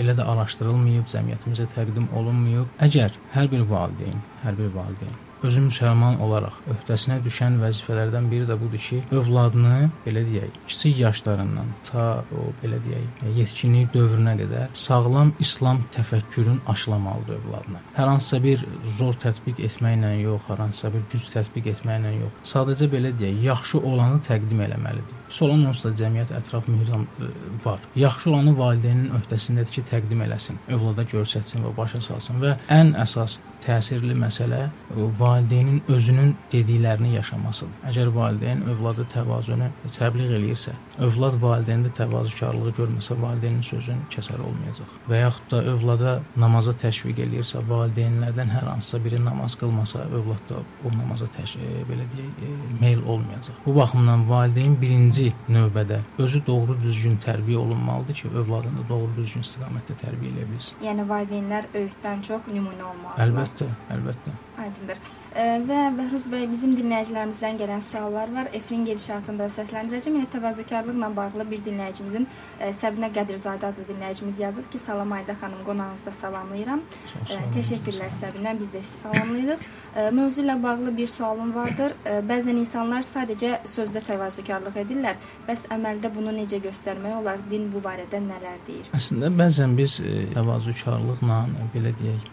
elə 0.00 0.16
də 0.18 0.26
araşdırılmayıb, 0.34 1.08
cəmiyyətimizə 1.12 1.68
təqdim 1.76 2.10
olunmayıb. 2.18 2.76
Əgər 2.88 3.22
hər 3.36 3.54
bir 3.54 3.64
valideyn, 3.70 4.20
hər 4.42 4.58
bir 4.58 4.74
valideyn 4.74 5.16
özü 5.46 5.62
müsəlman 5.68 6.18
olaraq 6.24 6.56
öhdəsinə 6.72 7.18
düşən 7.24 7.58
vəzifələrdən 7.62 8.28
biri 8.32 8.46
də 8.48 8.56
budur 8.60 8.82
ki, 8.82 9.00
övladını 9.14 9.90
belə 10.06 10.24
deyək, 10.26 10.56
kiçik 10.70 10.98
yaşlarından 11.04 11.70
ta 11.90 12.06
o 12.34 12.48
belə 12.62 12.80
deyək, 12.84 13.22
yetkinlik 13.38 13.92
dövrünə 13.94 14.34
qədər 14.40 14.74
sağlam 14.74 15.32
İslam 15.44 15.82
təfəkkürün 15.94 16.60
aşılamalıdır 16.72 17.38
övladına. 17.38 17.82
Hər 17.96 18.12
hansısa 18.12 18.42
bir 18.42 18.64
zor 18.98 19.18
tətbiq 19.24 19.62
etməklə 19.68 20.14
yox, 20.22 20.42
hər 20.50 20.62
hansısa 20.64 20.92
bir 20.94 21.06
güc 21.12 21.28
tətbiq 21.34 21.70
etməklə 21.74 22.14
yox. 22.18 22.40
Sadəcə 22.52 22.90
belə 22.94 23.12
deyək, 23.20 23.42
yaxşı 23.48 23.82
olanı 23.90 24.22
təqdim 24.28 24.64
eləməlidir. 24.66 25.22
Solan 25.38 25.66
onsuz 25.70 25.86
da 25.88 25.94
cəmiyyət 26.02 26.34
ətraf 26.40 26.68
mühit 26.70 26.90
e, 26.94 27.30
var. 27.64 27.82
Yaxşı 27.96 28.30
olanı 28.30 28.56
valideynin 28.58 29.12
öhdəsindədir 29.20 29.78
ki, 29.78 29.86
təqdim 29.92 30.24
eləsin, 30.26 30.58
övlada 30.74 31.04
göstərsin 31.12 31.64
və 31.66 31.74
başa 31.76 32.00
salsın 32.04 32.42
və 32.42 32.56
ən 32.72 32.94
əsas 33.04 33.38
təsirli 33.64 34.16
məsələ 34.18 34.62
e, 34.68 35.08
valideynin 35.28 35.82
özünün 35.94 36.34
dediklərini 36.52 37.14
yaşamasıdır. 37.14 37.76
Əgər 37.90 38.12
valideyn 38.14 38.62
övladı 38.72 39.06
təvazunu 39.14 39.70
təbliğ 39.98 40.34
eləyirsə, 40.38 40.74
övlad 41.06 41.38
valideyndə 41.42 41.92
təvazökarlığı 41.98 42.72
görməsə, 42.78 43.16
valideynin 43.22 43.64
sözünü 43.66 44.08
kəsər 44.14 44.42
olmayacaq. 44.48 44.94
Və 45.10 45.22
yaxud 45.22 45.50
da 45.52 45.62
övlada 45.72 46.14
namaza 46.44 46.74
təşviq 46.82 47.22
eləyirsə, 47.26 47.62
valideynlərdən 47.72 48.52
hər 48.56 48.68
hansısa 48.72 49.02
biri 49.04 49.20
namaz 49.24 49.56
qılmasa, 49.60 50.06
övlad 50.20 50.44
da 50.50 50.62
o 50.84 50.92
namaza 50.96 51.28
təşviq 51.36 51.84
belə 51.90 52.08
deyək, 52.14 52.42
e, 52.48 52.72
meyl 52.80 53.04
olmayacaq. 53.14 53.60
Bu 53.66 53.74
baxımdan 53.80 54.26
valideyn 54.30 54.78
birinci 54.82 55.28
növbədə 55.48 56.02
özü 56.24 56.44
doğru 56.46 56.78
düzgün 56.80 57.18
tərbiyə 57.24 57.56
olunmalıdır 57.64 58.20
ki, 58.22 58.32
övladını 58.42 58.88
doğru 58.88 59.16
düzgün 59.20 59.46
istiqamətdə 59.46 59.98
tərbiyə 60.04 60.34
edə 60.36 60.50
bilsin. 60.52 60.82
Yəni 60.88 61.08
valideynlər 61.12 61.70
öyüddən 61.74 62.26
çox 62.28 62.50
nümunə 62.52 62.90
olmalıdırlar. 62.92 63.26
Əlbəttə, 63.28 63.72
əlbəttə. 63.96 64.36
Aydındır. 64.58 65.02
Və 65.38 65.80
Bəhruz 65.92 66.24
bəy 66.32 66.46
bizim 66.50 66.72
dinləyicilərimizdən 66.78 67.58
gələn 67.60 67.82
suallar 67.84 68.30
var. 68.32 68.48
Efrin 68.58 68.84
gedişatında 68.88 69.48
səsləndirəcəm. 69.56 70.14
Yəni 70.18 70.28
təvazökarlıqla 70.32 71.10
bağlı 71.16 71.44
bir 71.50 71.60
dinləyicimizin 71.66 72.24
e, 72.58 72.70
Səbinə 72.80 73.10
Qədirzadə 73.18 73.68
adlı 73.68 73.84
dinləyicimiz 73.90 74.40
yazıb 74.40 74.70
ki, 74.72 74.80
salam 74.86 75.12
Ayda 75.12 75.36
xanım, 75.42 75.64
qonağınızı 75.66 76.06
da 76.06 76.14
salamlayıram. 76.22 76.82
E, 77.28 77.38
təşəkkürlər 77.56 78.14
Səbinə. 78.22 78.54
Biz 78.60 78.72
də 78.74 78.82
sizi 78.86 79.02
salamlayırıq. 79.02 79.66
E, 79.94 80.08
mövzu 80.18 80.42
ilə 80.46 80.56
bağlı 80.62 80.96
bir 80.96 81.12
sualım 81.12 81.54
vardır. 81.54 81.94
Bəzən 82.32 82.62
insanlar 82.64 83.04
sadəcə 83.10 83.52
sözdə 83.74 84.02
təvazökarlıq 84.08 84.80
edirlər. 84.84 85.20
Bəs 85.48 85.68
əməldə 85.76 86.12
bunu 86.16 86.34
necə 86.40 86.62
göstərmək 86.64 87.20
olar? 87.20 87.44
Din 87.52 87.68
bu 87.74 87.84
barədə 87.84 88.22
nələr 88.24 88.64
deyir? 88.66 88.90
Əslində 88.96 89.30
bəzən 89.42 89.76
biz 89.78 90.00
təvazökarlıqla 90.34 91.42
belə 91.76 91.94
deyək, 92.00 92.32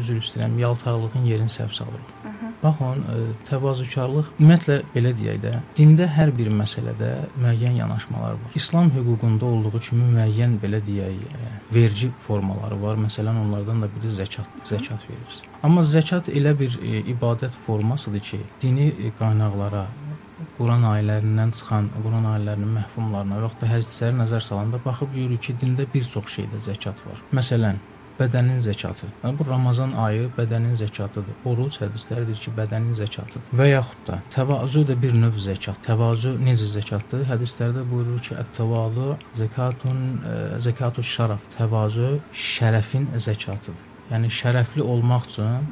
üzr 0.00 0.24
istəyirəm, 0.24 0.58
yaltaqlığın 0.64 1.30
yerini 1.34 1.58
səhv 1.58 1.76
salırıq. 1.76 2.19
Baxın, 2.62 3.02
e, 3.12 3.16
təvazökarlıq 3.48 4.26
ümumiyyətlə 4.36 4.76
belə 4.94 5.12
deyək 5.16 5.38
də, 5.44 5.52
dində 5.78 6.08
hər 6.16 6.32
bir 6.36 6.50
məsələdə 6.52 7.10
müəyyən 7.44 7.78
yanaşmalar 7.78 8.34
var. 8.42 8.56
İslam 8.60 8.90
hüququnda 8.96 9.46
olduğu 9.48 9.80
kimi 9.86 10.08
müəyyən 10.16 10.58
belə 10.64 10.82
deyək, 10.88 11.22
e, 11.40 11.52
vergi 11.76 12.10
formaları 12.26 12.80
var. 12.82 13.00
Məsələn, 13.06 13.40
onlardan 13.44 13.80
da 13.84 13.88
biri 13.94 14.12
zəkat, 14.18 14.50
zəkat 14.72 15.06
verirsən. 15.08 15.48
Amma 15.62 15.86
zəkat 15.94 16.28
elə 16.40 16.52
bir 16.60 16.76
e, 16.80 17.00
ibadət 17.14 17.56
formasıdır 17.66 18.26
ki, 18.28 18.42
dini 18.62 18.90
e, 18.90 19.12
qaynaqlara 19.20 19.86
Quran 20.58 20.84
ayələrindən 20.90 21.54
çıxan, 21.56 21.88
Quran 22.04 22.28
ayələrinin 22.34 22.76
məhfumlarına 22.78 23.40
və 23.40 23.48
yaxud 23.48 23.64
da 23.64 23.72
hədislərə 23.74 24.18
nəzər 24.22 24.44
salanda 24.44 24.80
baxıb 24.84 25.16
görürük 25.16 25.46
ki, 25.48 25.56
dində 25.64 25.88
bir 25.94 26.04
çox 26.14 26.36
şeydə 26.36 26.60
zəkat 26.68 27.02
var. 27.06 27.20
Məsələn, 27.40 27.80
bədənin 28.20 28.60
zəkatı. 28.66 29.08
Yəni 29.24 29.38
bu 29.38 29.46
Ramazan 29.48 29.92
ayı 30.04 30.28
bədənin 30.38 30.76
zəkatıdır. 30.80 31.38
Oruc 31.50 31.78
hədislər 31.82 32.26
deyir 32.28 32.42
ki, 32.44 32.52
bədənin 32.58 32.96
zəkatıdır. 32.98 33.52
Və 33.60 33.68
yaxud 33.70 34.02
da 34.10 34.18
təvazö 34.36 34.84
də 34.90 34.96
bir 35.04 35.16
növ 35.24 35.38
zəkat. 35.46 35.80
Təvazö 35.88 36.34
necə 36.48 36.68
zəkatdır? 36.74 37.24
Hədislərdə 37.32 37.86
buyurur 37.92 38.20
ki, 38.26 38.34
"Ət-təvazü 38.42 39.08
zəkatun 39.42 40.00
e, 40.32 40.36
zəkatu 40.66 41.06
şərəf." 41.14 41.46
Təvazö 41.56 42.10
şərəfin 42.46 43.10
zəkatıdır. 43.26 43.86
Yəni 44.10 44.32
şərəfli 44.40 44.82
olmaq 44.92 45.30
üçün 45.30 45.70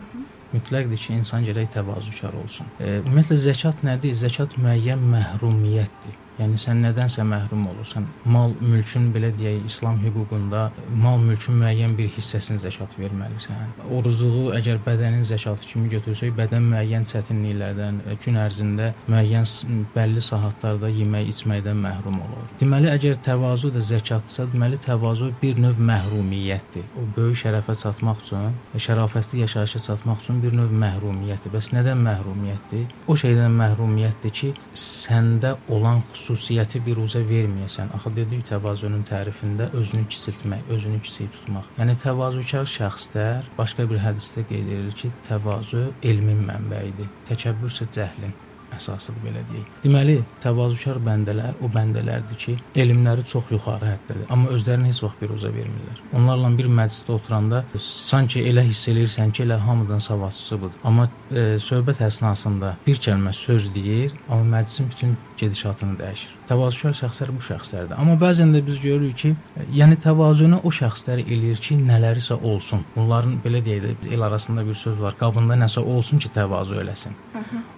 mütləqdir 0.55 1.01
ki, 1.05 1.19
insan 1.21 1.45
gərək 1.49 1.75
təvazökar 1.77 2.37
olsun. 2.43 2.73
E, 2.79 3.01
ümumiyyətlə 3.03 3.39
zəkat 3.49 3.85
nədir? 3.89 4.17
Zəkat 4.25 4.57
müəyyən 4.65 5.05
məhrumiyyətdir. 5.15 6.17
Yəni 6.39 6.59
sən 6.63 6.85
nədənsə 6.85 7.25
məhrum 7.27 7.65
olursan. 7.73 8.05
Mal, 8.31 8.53
mülkün 8.63 9.09
belə 9.15 9.33
deyək, 9.35 9.65
İslam 9.67 9.99
hüququnda 10.05 10.69
mal 11.03 11.19
mülkün 11.19 11.57
müəyyən 11.63 11.97
bir 11.99 12.11
hissəsini 12.15 12.61
zəkat 12.63 12.95
verməlisən. 13.01 13.73
Orucluğu 13.97 14.53
əgər 14.59 14.79
bədənin 14.87 15.25
zəkatı 15.27 15.67
kimi 15.73 15.91
götürsək, 15.95 16.31
bədən 16.39 16.69
müəyyən 16.71 17.09
çətinliklərdən, 17.11 17.99
gün 18.25 18.39
ərzində 18.45 18.93
müəyyən 19.11 19.49
bəlli 19.97 20.23
saatlarda 20.29 20.93
yemək, 20.95 21.33
içməkdən 21.35 21.83
məhrum 21.83 22.21
olur. 22.29 22.47
Deməli, 22.63 22.93
əgər 22.95 23.19
təvazö 23.27 23.73
də 23.75 23.83
zəkatdırsa, 23.91 24.47
deməli 24.55 24.79
təvazö 24.87 25.33
bir 25.43 25.59
növ 25.65 25.83
məhrumiyyətdir. 25.91 26.87
O 26.95 27.09
böyük 27.19 27.43
şərəfə 27.43 27.75
çatmaq 27.83 28.23
üçün, 28.23 28.55
şərafətli 28.87 29.43
yaşayışa 29.43 29.83
çatmaq 29.89 30.23
üçün 30.23 30.39
bir 30.45 30.55
növ 30.61 30.71
məhrumiyyətdir. 30.85 31.55
Bəs 31.59 31.73
nədən 31.75 32.07
məhrumiyyətdir? 32.07 32.87
O 33.11 33.19
şeydən 33.19 33.59
məhrumiyyətdir 33.59 34.35
ki, 34.39 34.55
səndə 34.79 35.57
olan 35.75 36.05
xüsusiyyəti 36.29 36.81
biruzə 36.87 37.23
verməyəsən. 37.29 37.93
Axı 37.99 38.13
dedik 38.19 38.45
təvazönün 38.51 39.05
tərifində 39.09 39.71
özünü 39.81 40.05
kiçiltmək, 40.13 40.67
özünü 40.77 41.01
kiçik 41.07 41.33
tutmaq. 41.37 41.71
Yəni 41.81 41.97
təvazökar 42.05 42.69
şəxslər 42.75 43.49
başqa 43.61 43.89
bir 43.93 44.03
hədisdə 44.05 44.45
qeyd 44.51 44.75
edilir 44.75 44.99
ki, 45.01 45.15
təvazö 45.31 45.87
elmin 46.13 46.45
mənbəyidir. 46.51 47.09
Təkəbbür 47.31 47.73
isə 47.73 47.89
cəhlin 47.97 48.37
əsasıdır 48.77 49.25
belə 49.25 49.43
deyək. 49.49 49.69
Deməli, 49.85 50.17
təvazökar 50.45 51.01
bəndələr 51.09 51.59
o 51.65 51.71
bəndələrdir 51.77 52.41
ki, 52.45 52.57
elmləri 52.83 53.25
çox 53.33 53.53
yuxarı 53.55 53.91
həddədir, 53.93 54.27
amma 54.35 54.53
özlərini 54.57 54.93
heç 54.93 55.03
vaxt 55.05 55.23
biruzə 55.25 55.53
vermirlər. 55.55 56.03
Onlarla 56.21 56.53
bir 56.61 56.71
məclisdə 56.81 57.15
oturanda 57.17 57.63
sanki 57.89 58.45
elə 58.51 58.67
hiss 58.69 58.89
eləyirsən 58.93 59.35
ki, 59.35 59.47
elə 59.47 59.61
hamıdan 59.67 60.05
savadçısı 60.09 60.61
budur. 60.65 60.81
Amma 60.91 61.09
e, 61.31 61.47
söhbət 61.69 62.03
əsnasında 62.09 62.77
bir 62.87 63.01
kəlmə 63.09 63.35
söz 63.45 63.71
deyir, 63.75 64.19
amma 64.29 64.59
məclisin 64.59 64.93
bütün 64.93 65.17
gedişatını 65.37 65.99
dəyişir. 66.03 66.38
Təvazökar 66.49 66.95
şəxslər 66.97 67.33
bu 67.37 67.43
şəxslərdir. 67.45 67.95
Amma 68.01 68.17
bəzən 68.21 68.55
də 68.57 68.63
biz 68.67 68.79
görürük 68.81 69.17
ki, 69.23 69.31
e, 69.57 69.67
yəni 69.81 69.99
təvazunu 70.05 70.61
o 70.65 70.73
şəxslər 70.73 71.21
eləyir 71.25 71.61
ki, 71.65 71.77
nələrisə 71.91 72.39
olsun. 72.51 72.85
Bunların 72.97 73.39
belə 73.45 73.61
deyək 73.67 73.85
də 74.03 74.13
el 74.15 74.25
arasında 74.29 74.65
bir 74.69 74.79
söz 74.85 75.01
var. 75.01 75.17
Qabında 75.21 75.59
nəsə 75.65 75.85
olsun 75.95 76.23
ki, 76.25 76.31
təvazö 76.39 76.81
eləsin. 76.85 77.17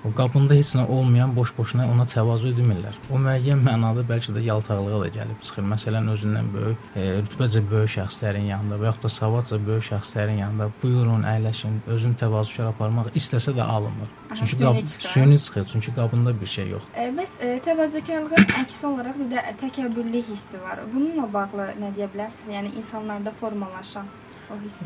O 0.04 0.12
qabında 0.16 0.54
heç 0.54 0.72
nə 0.78 0.86
olmayan 0.86 1.34
boş-boşuna 1.36 1.88
ona 1.92 2.06
təvazö 2.14 2.52
etmirlər. 2.52 2.94
O 3.10 3.18
müəyyən 3.20 3.60
mənada 3.66 4.04
bəlkə 4.08 4.32
də 4.36 4.44
yaltaqlığa 4.46 5.00
da 5.02 5.10
gəlib 5.18 5.42
çıxır. 5.46 5.66
Məsələn, 5.74 6.08
özündən 6.14 6.48
böyük, 6.54 6.86
e, 6.94 7.08
rütbəcə 7.24 7.62
böyük 7.72 7.92
şəxslərin 7.96 8.46
yanında 8.52 8.78
və 8.80 8.88
yaxud 8.90 9.04
da 9.06 9.12
savadca 9.16 9.58
böyük 9.66 9.86
şəxslərin 9.90 10.40
yanında 10.44 10.70
buyurun, 10.82 11.26
əyləşin, 11.34 11.82
özünü 11.96 12.16
təvazökar 12.22 12.70
aparmaq 12.72 13.10
istəsə 13.20 13.54
də 13.58 13.66
alınmır. 13.76 14.08
Çünki 14.38 14.56
qab 14.62 14.80
süni 15.14 15.38
çıxır, 15.44 15.68
çünki 15.72 15.94
qabında 15.94 16.40
bir 16.40 16.46
şey 16.56 16.68
yoxdur. 16.74 16.96
E, 17.02 17.10
bəs 17.18 17.30
e, 17.44 17.60
təvazökarlığın 17.66 18.48
əksi 18.62 18.86
olaraq 18.86 19.18
bir 19.20 19.28
də 19.34 19.42
təkəbbürlü 19.62 20.22
hissi 20.30 20.62
var. 20.64 20.82
Bununla 20.94 21.26
bağlı 21.36 21.68
nə 21.82 21.92
deyə 21.96 22.08
bilərsiniz? 22.14 22.54
Yəni 22.56 22.74
insanlarda 22.82 23.32
formalaşan 23.42 24.10
o 24.50 24.58
hiss. 24.64 24.80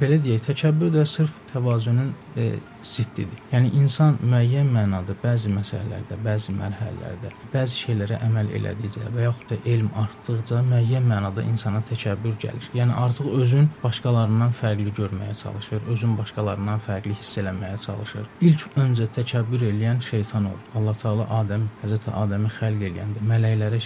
belə 0.00 0.18
deyək, 0.24 0.42
təkəbbür 0.48 0.90
də 0.94 1.04
sırf 1.06 1.34
təvazunun 1.52 2.10
e, 2.36 2.48
ziddidir. 2.82 3.40
Yəni 3.52 3.70
insan 3.82 4.18
müəyyən 4.22 4.68
mənada 4.74 5.16
bəzi 5.22 5.50
məsələlərdə, 5.52 6.18
bəzi 6.24 6.54
mərhələlərdə, 6.56 7.32
bəzi 7.52 7.78
şeylərə 7.82 8.20
əməl 8.26 8.52
elədikcə 8.58 9.10
və 9.14 9.26
yaxud 9.26 9.52
da 9.52 9.58
elm 9.72 9.90
artdıqca 10.02 10.62
müəyyən 10.70 11.06
mənada 11.12 11.44
insana 11.50 11.82
təkəbbür 11.90 12.38
gəlir. 12.44 12.68
Yəni 12.78 12.96
artıq 13.04 13.30
özün 13.42 13.70
başqalarından 13.82 14.54
fərqli 14.60 14.94
görməyə 15.00 15.34
çalışır, 15.42 15.86
özün 15.94 16.16
başqalarından 16.20 16.84
fərqli 16.86 17.16
hiss 17.18 17.38
eləməyə 17.42 17.80
çalışır. 17.86 18.30
İlk 18.50 18.78
öncə 18.84 19.08
təkəbbür 19.18 19.66
eləyən 19.72 20.02
şeytan 20.10 20.50
olur. 20.52 20.64
Allah 20.78 20.98
Taala 21.02 21.28
Adəm, 21.40 21.68
Həzrət 21.82 22.08
Adəmi 22.22 22.52
xəlq 22.58 22.86
eləyəndə, 22.90 23.24
mələklərə 23.32 23.82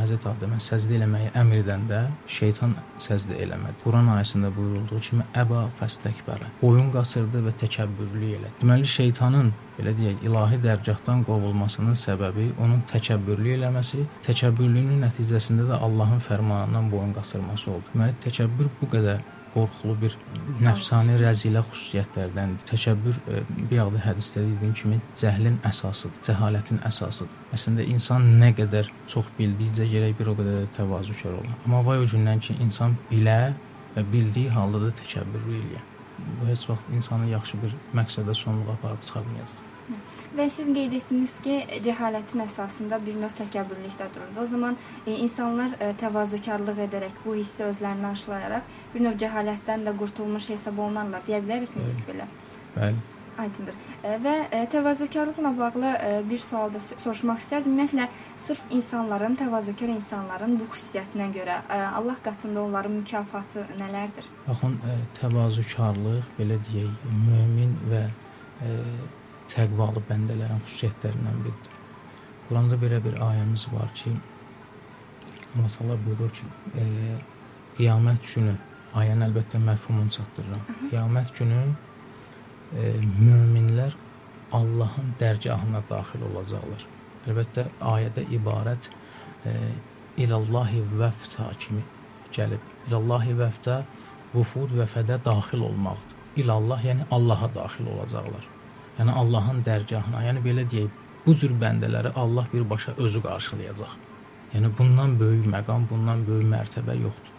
Həzrət 0.00 0.28
Adəmə 0.32 0.60
səzdə 0.64 0.96
eləməyi 1.00 1.32
əmr 1.42 1.62
edəndə 1.64 2.02
şeytan 2.38 2.76
səzdə 3.00 3.38
eləmədi. 3.44 3.80
Quran 3.84 4.10
ayəsində 4.16 4.49
buyurulduğu 4.56 5.00
kimi 5.06 5.26
əba 5.42 5.64
fəstəkbərə. 5.80 6.52
Boyun 6.62 6.92
qaçırdı 6.96 7.42
və 7.46 7.54
təkəbbürlük 7.64 8.36
elədi. 8.38 8.52
Deməli 8.62 8.92
şeytanın 8.94 9.50
belə 9.78 9.96
deyək, 9.98 10.22
ilahi 10.28 10.60
dərgahdan 10.66 11.24
qovulmasının 11.28 11.98
səbəbi 12.04 12.50
onun 12.58 12.84
təkəbbürlük 12.92 13.58
eləməsi, 13.58 14.06
təkəbbürlüyünün 14.28 15.04
nəticəsində 15.08 15.68
də 15.72 15.82
Allahın 15.88 16.24
fərmanından 16.28 16.90
boyun 16.94 17.12
qaçırması 17.18 17.70
oldu. 17.76 17.94
Deməli 17.94 18.18
təkəbbür 18.26 18.72
bu 18.80 18.90
qədər 18.96 19.28
qorxulu 19.54 19.94
bir 20.02 20.16
nəfsani 20.64 21.16
rəzilə 21.20 21.62
xüsusiyyətlərdəndir. 21.68 22.66
Təkəbbür 22.70 23.16
e, 23.20 23.40
bir 23.56 23.76
yağda 23.78 24.02
hədisdə 24.04 24.44
dediyim 24.44 24.76
kimi 24.80 25.00
cəhlin 25.22 25.58
əsasıdır, 25.70 26.20
cəhalətin 26.28 26.82
əsasıdır. 26.90 27.40
Əslində 27.56 27.86
insan 27.94 28.28
nə 28.42 28.52
qədər 28.60 28.90
çox 29.14 29.32
bildikcə 29.38 29.88
gərək 29.94 30.14
bir 30.20 30.32
o 30.32 30.36
qədər 30.38 30.60
də 30.60 30.70
təvazökar 30.78 31.40
ola. 31.40 31.58
Amma 31.64 31.82
vay 31.88 32.04
o 32.04 32.06
gündən 32.14 32.44
ki, 32.46 32.58
insan 32.66 32.96
bilə 33.10 33.40
və 33.96 34.04
bildiyi 34.14 34.52
halda 34.56 34.84
da 34.86 34.92
təkəbbür 35.00 35.48
eləyir. 35.60 35.84
Bu 36.38 36.46
heç 36.48 36.68
vaxt 36.68 36.88
insanı 36.98 37.28
yaxşı 37.30 37.60
bir 37.64 37.76
məqsədə 37.98 38.34
sonluğa 38.42 38.78
aparıb 38.78 39.04
çıxarmayacaq. 39.08 39.66
Və 40.38 40.46
siz 40.56 40.68
qeyd 40.74 40.92
etdiniz 40.98 41.32
ki, 41.44 41.54
cəhalətin 41.86 42.42
əsasında 42.44 42.98
bir 43.06 43.16
növ 43.22 43.32
təkəbbürlükdə 43.38 44.06
dururdu. 44.14 44.42
O 44.44 44.46
zaman 44.52 44.76
e, 45.06 45.16
insanlar 45.24 45.74
e, 45.78 45.88
təvazökarlıq 46.02 46.82
edərək 46.86 47.16
bu 47.24 47.34
hissi 47.38 47.64
özlərinə 47.66 48.12
aşılayaraq 48.16 48.76
bir 48.94 49.06
növ 49.06 49.16
cəhalətdən 49.24 49.88
də 49.88 49.96
qurtulmuş 50.02 50.50
hesab 50.54 50.84
olunarlar. 50.84 51.26
Deyə 51.30 51.42
bilərik 51.46 51.74
biz 51.80 52.04
belə. 52.10 52.28
Bəli. 52.76 53.19
Aydındır. 53.40 53.76
E, 54.04 54.16
Və 54.24 54.34
e, 54.52 54.62
təvazökarlıqla 54.74 55.52
bağlı 55.58 55.92
e, 56.08 56.10
bir 56.30 56.42
sual 56.46 56.72
da 56.74 56.80
soruşmaq 56.90 57.44
istərdim. 57.44 57.76
Ümumiyyətlə 57.76 58.08
sırf 58.46 58.62
insanların, 58.78 59.36
təvazökar 59.40 59.92
insanların 59.94 60.56
bu 60.60 60.68
xüsusiyyətinə 60.74 61.28
görə 61.36 61.56
Allah 61.78 62.18
qatında 62.24 62.62
onların 62.62 62.96
mükafatı 63.00 63.66
nələrdir? 63.80 64.28
Baxın, 64.48 64.76
təvazökarlıq 65.20 66.30
belə 66.38 66.58
deyək, 66.68 67.10
mömin 67.28 67.76
və 67.92 68.04
təqvalı 69.54 70.02
bəndələrin 70.08 70.64
xüsusiyyətlərindən 70.66 71.44
biridir. 71.44 71.76
Quranda 72.48 72.78
belə 72.82 72.98
bir 73.04 73.20
ayəmiz 73.28 73.66
var 73.72 73.92
ki, 74.00 74.16
Allah 75.54 75.70
Taala 75.76 75.96
buyurur 76.06 76.32
ki, 76.38 76.48
e, 76.82 76.84
qiyamət 77.78 78.26
günü 78.34 78.56
ayəni 79.00 79.26
əlbəttə 79.28 79.60
məfhumunu 79.68 80.10
çatdırıram. 80.16 80.66
Qiyamət 80.90 81.32
günü 81.38 81.60
möminlər 82.72 83.96
Allahın 84.52 85.14
dərgahına 85.20 85.82
daxil 85.90 86.22
olacaqlar. 86.26 86.84
Əlbəttə 87.28 87.66
ayədə 87.92 88.24
ibarət 88.36 88.88
e, 89.46 89.54
ilallahi 90.22 90.82
vəfta 91.00 91.50
kimi 91.62 91.82
gəlib. 92.34 92.62
İlallahi 92.88 93.36
vəfta 93.42 93.82
vufud 94.34 94.74
vəfədə 94.78 95.20
daxil 95.24 95.66
olmaqdır. 95.66 96.16
İlallah 96.42 96.84
yəni 96.86 97.06
Allaha 97.10 97.50
daxil 97.54 97.90
olacaqlar. 97.94 98.46
Yəni 98.98 99.14
Allahın 99.22 99.62
dərgahına, 99.66 100.24
yəni 100.28 100.42
belə 100.46 100.66
deyək, 100.70 100.90
bu 101.26 101.34
cür 101.42 101.54
bəndələri 101.62 102.12
Allah 102.22 102.48
birbaşa 102.52 102.94
özü 102.96 103.22
qarşılayacaq. 103.26 103.94
Yəni 104.54 104.72
bundan 104.78 105.18
böyük 105.20 105.46
məqam, 105.54 105.86
bundan 105.90 106.26
böyük 106.26 106.50
mərtəbə 106.54 106.98
yoxdur. 107.02 107.38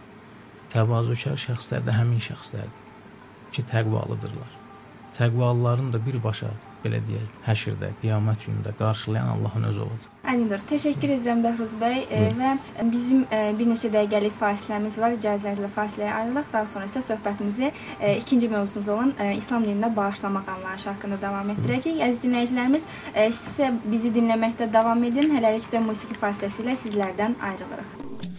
Təvazökar 0.71 1.38
şəxslər 1.47 1.85
də 1.88 2.00
həmin 2.00 2.23
şəxslərdir 2.23 2.89
ki, 3.51 3.67
təqvalıdırlar. 3.71 4.61
Təqvalıların 5.18 5.91
da 5.94 6.00
birbaşa 6.06 6.50
belə 6.84 7.00
deyək, 7.06 7.27
həşrdə, 7.46 7.89
qiyamət 8.01 8.46
günündə 8.48 8.72
qarşılayan 8.80 9.27
Allahın 9.36 9.68
özü 9.70 9.82
olacaq. 9.86 10.13
Aydındır. 10.32 10.63
Təşəkkür 10.72 11.13
edirəm 11.18 11.44
Bəhruz 11.46 11.75
bəy 11.82 11.98
e, 12.18 12.22
və 12.39 12.53
bizim 12.94 13.25
e, 13.38 13.41
bir 13.60 13.70
neçə 13.72 13.91
dəqiqəlik 13.96 14.38
fasiləmiz 14.39 14.98
var. 15.03 15.18
İcazənizlə 15.20 15.70
fasiləyə 15.77 16.15
ayrılaq. 16.22 16.50
Daha 16.56 16.72
sonra 16.74 16.89
isə 16.89 17.03
söhbətimizi 17.12 17.72
e, 18.00 18.15
ikinci 18.24 18.50
mövzumuz 18.56 18.89
olan 18.96 19.13
e, 19.20 19.30
İslam 19.41 19.68
dinində 19.68 19.91
bağışlamaq 20.01 20.51
anlayışı 20.56 20.89
haqqında 20.94 21.22
davam 21.27 21.53
etdirəcəyik. 21.56 22.03
Əziz 22.08 22.22
dinləyicilərimiz, 22.25 22.89
e, 23.13 23.30
siz 23.32 23.53
isə 23.53 23.72
bizi 23.96 24.13
dinləməkdə 24.20 24.72
davam 24.74 25.10
edin. 25.12 25.34
Hələlik 25.38 25.70
isə 25.70 25.86
musiqi 25.91 26.22
fasiləsi 26.25 26.65
ilə 26.65 26.80
sizlərdən 26.86 27.41
ayrılırıq. 27.51 28.30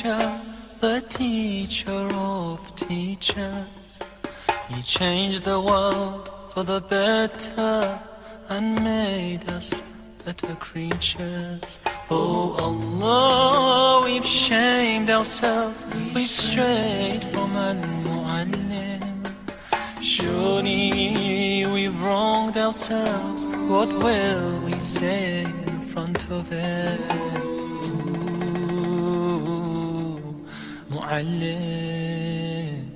Teacher, 0.00 0.42
the 0.80 1.02
teacher 1.10 2.08
of 2.14 2.58
teachers. 2.76 3.68
He 4.68 4.82
changed 4.82 5.44
the 5.44 5.60
world 5.60 6.30
for 6.54 6.64
the 6.64 6.80
better 6.80 8.00
and 8.48 8.82
made 8.82 9.46
us 9.50 9.70
better 10.24 10.56
creatures. 10.56 11.60
Oh 12.08 12.52
Allah, 12.52 14.04
we've 14.06 14.24
shamed 14.24 15.10
ourselves, 15.10 15.84
we've 16.14 16.30
strayed 16.30 17.22
from 17.32 17.56
Al-Mu'allim. 17.56 19.34
Surely 20.02 21.66
we've 21.66 22.00
wronged 22.00 22.56
ourselves, 22.56 23.44
what 23.70 23.88
will 24.02 24.62
we 24.64 24.80
say 24.80 25.42
in 25.42 25.90
front 25.92 26.30
of 26.30 26.50
it? 26.50 27.29
Mu'allim. 31.10 32.86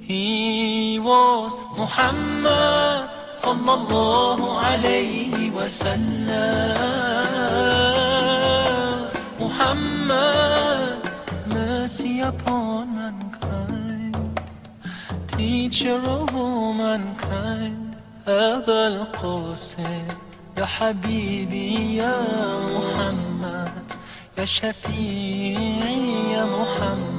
He 0.00 1.00
was 1.02 1.52
Muhammad 1.76 3.10
sallallahu 3.42 4.46
alayhi 4.70 5.50
wa 5.52 5.66
sallam. 5.82 6.30
Muhammad, 9.40 11.02
mercy 11.48 12.20
upon 12.20 12.94
mankind, 12.94 14.40
teacher 15.36 15.98
of 15.98 16.34
all. 16.34 16.56
أبا 18.28 18.86
القاسم 18.88 20.08
يا 20.58 20.64
حبيبي 20.64 21.96
يا 21.96 22.16
محمد 22.74 23.82
يا 24.38 24.44
شفيعي 24.44 26.32
يا 26.32 26.44
محمد 26.44 27.15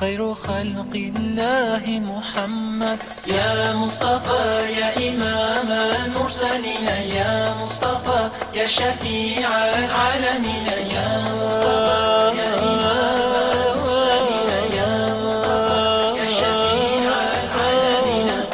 خير 0.00 0.34
خلق 0.34 0.92
الله 0.94 1.84
محمد. 1.86 2.98
يا 3.26 3.74
مصطفى 3.74 4.72
يا 4.78 5.08
إمام 5.08 5.70
المرسلين 5.72 6.86
يا 7.18 7.54
مصطفى 7.54 8.30
يا 8.54 8.66
شفيع 8.66 9.48
العالمين 9.78 10.66
يا 10.66 11.10
مصطفى 11.40 12.32
يا 12.40 12.50
إمام 12.58 13.32
المرسلين 13.54 14.50
يا 14.78 14.94
مصطفى 15.24 15.84
يا 16.18 16.26
شفيع 16.40 17.14
العالمين. 17.44 18.46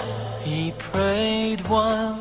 He 0.45 0.73
prayed 0.93 1.61
while 1.69 2.17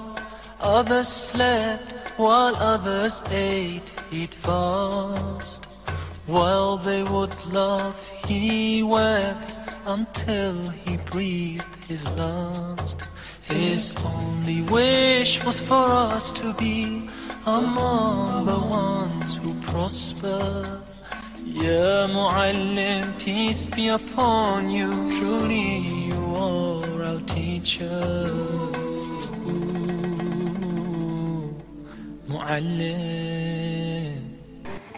others 0.61 1.09
slept, 1.09 2.05
while 2.17 2.55
others 2.55 3.15
ate, 3.31 3.89
he'd 4.11 4.33
fast. 4.45 5.61
While 6.29 6.77
they 6.77 7.01
would 7.01 7.33
laugh, 7.47 7.95
he 8.27 8.83
wept 8.83 9.51
until 9.85 10.69
he 10.69 10.97
breathed 10.97 11.63
his 11.87 12.03
last. 12.03 12.97
His 13.47 13.95
only 14.05 14.61
wish 14.61 15.43
was 15.43 15.59
for 15.61 15.73
us 15.73 16.31
to 16.33 16.53
be 16.53 17.09
among 17.47 18.45
the 18.45 18.59
ones 18.59 19.37
who 19.37 19.59
prosper. 19.71 20.83
Ya 21.43 22.05
Mu'allim, 22.05 23.17
peace 23.17 23.65
be 23.65 23.87
upon 23.87 24.69
you, 24.69 24.93
truly 25.19 25.79
you 26.09 26.35
are 26.35 27.05
our 27.05 27.21
teacher. 27.21 28.27
Mu'allim. 32.27 33.38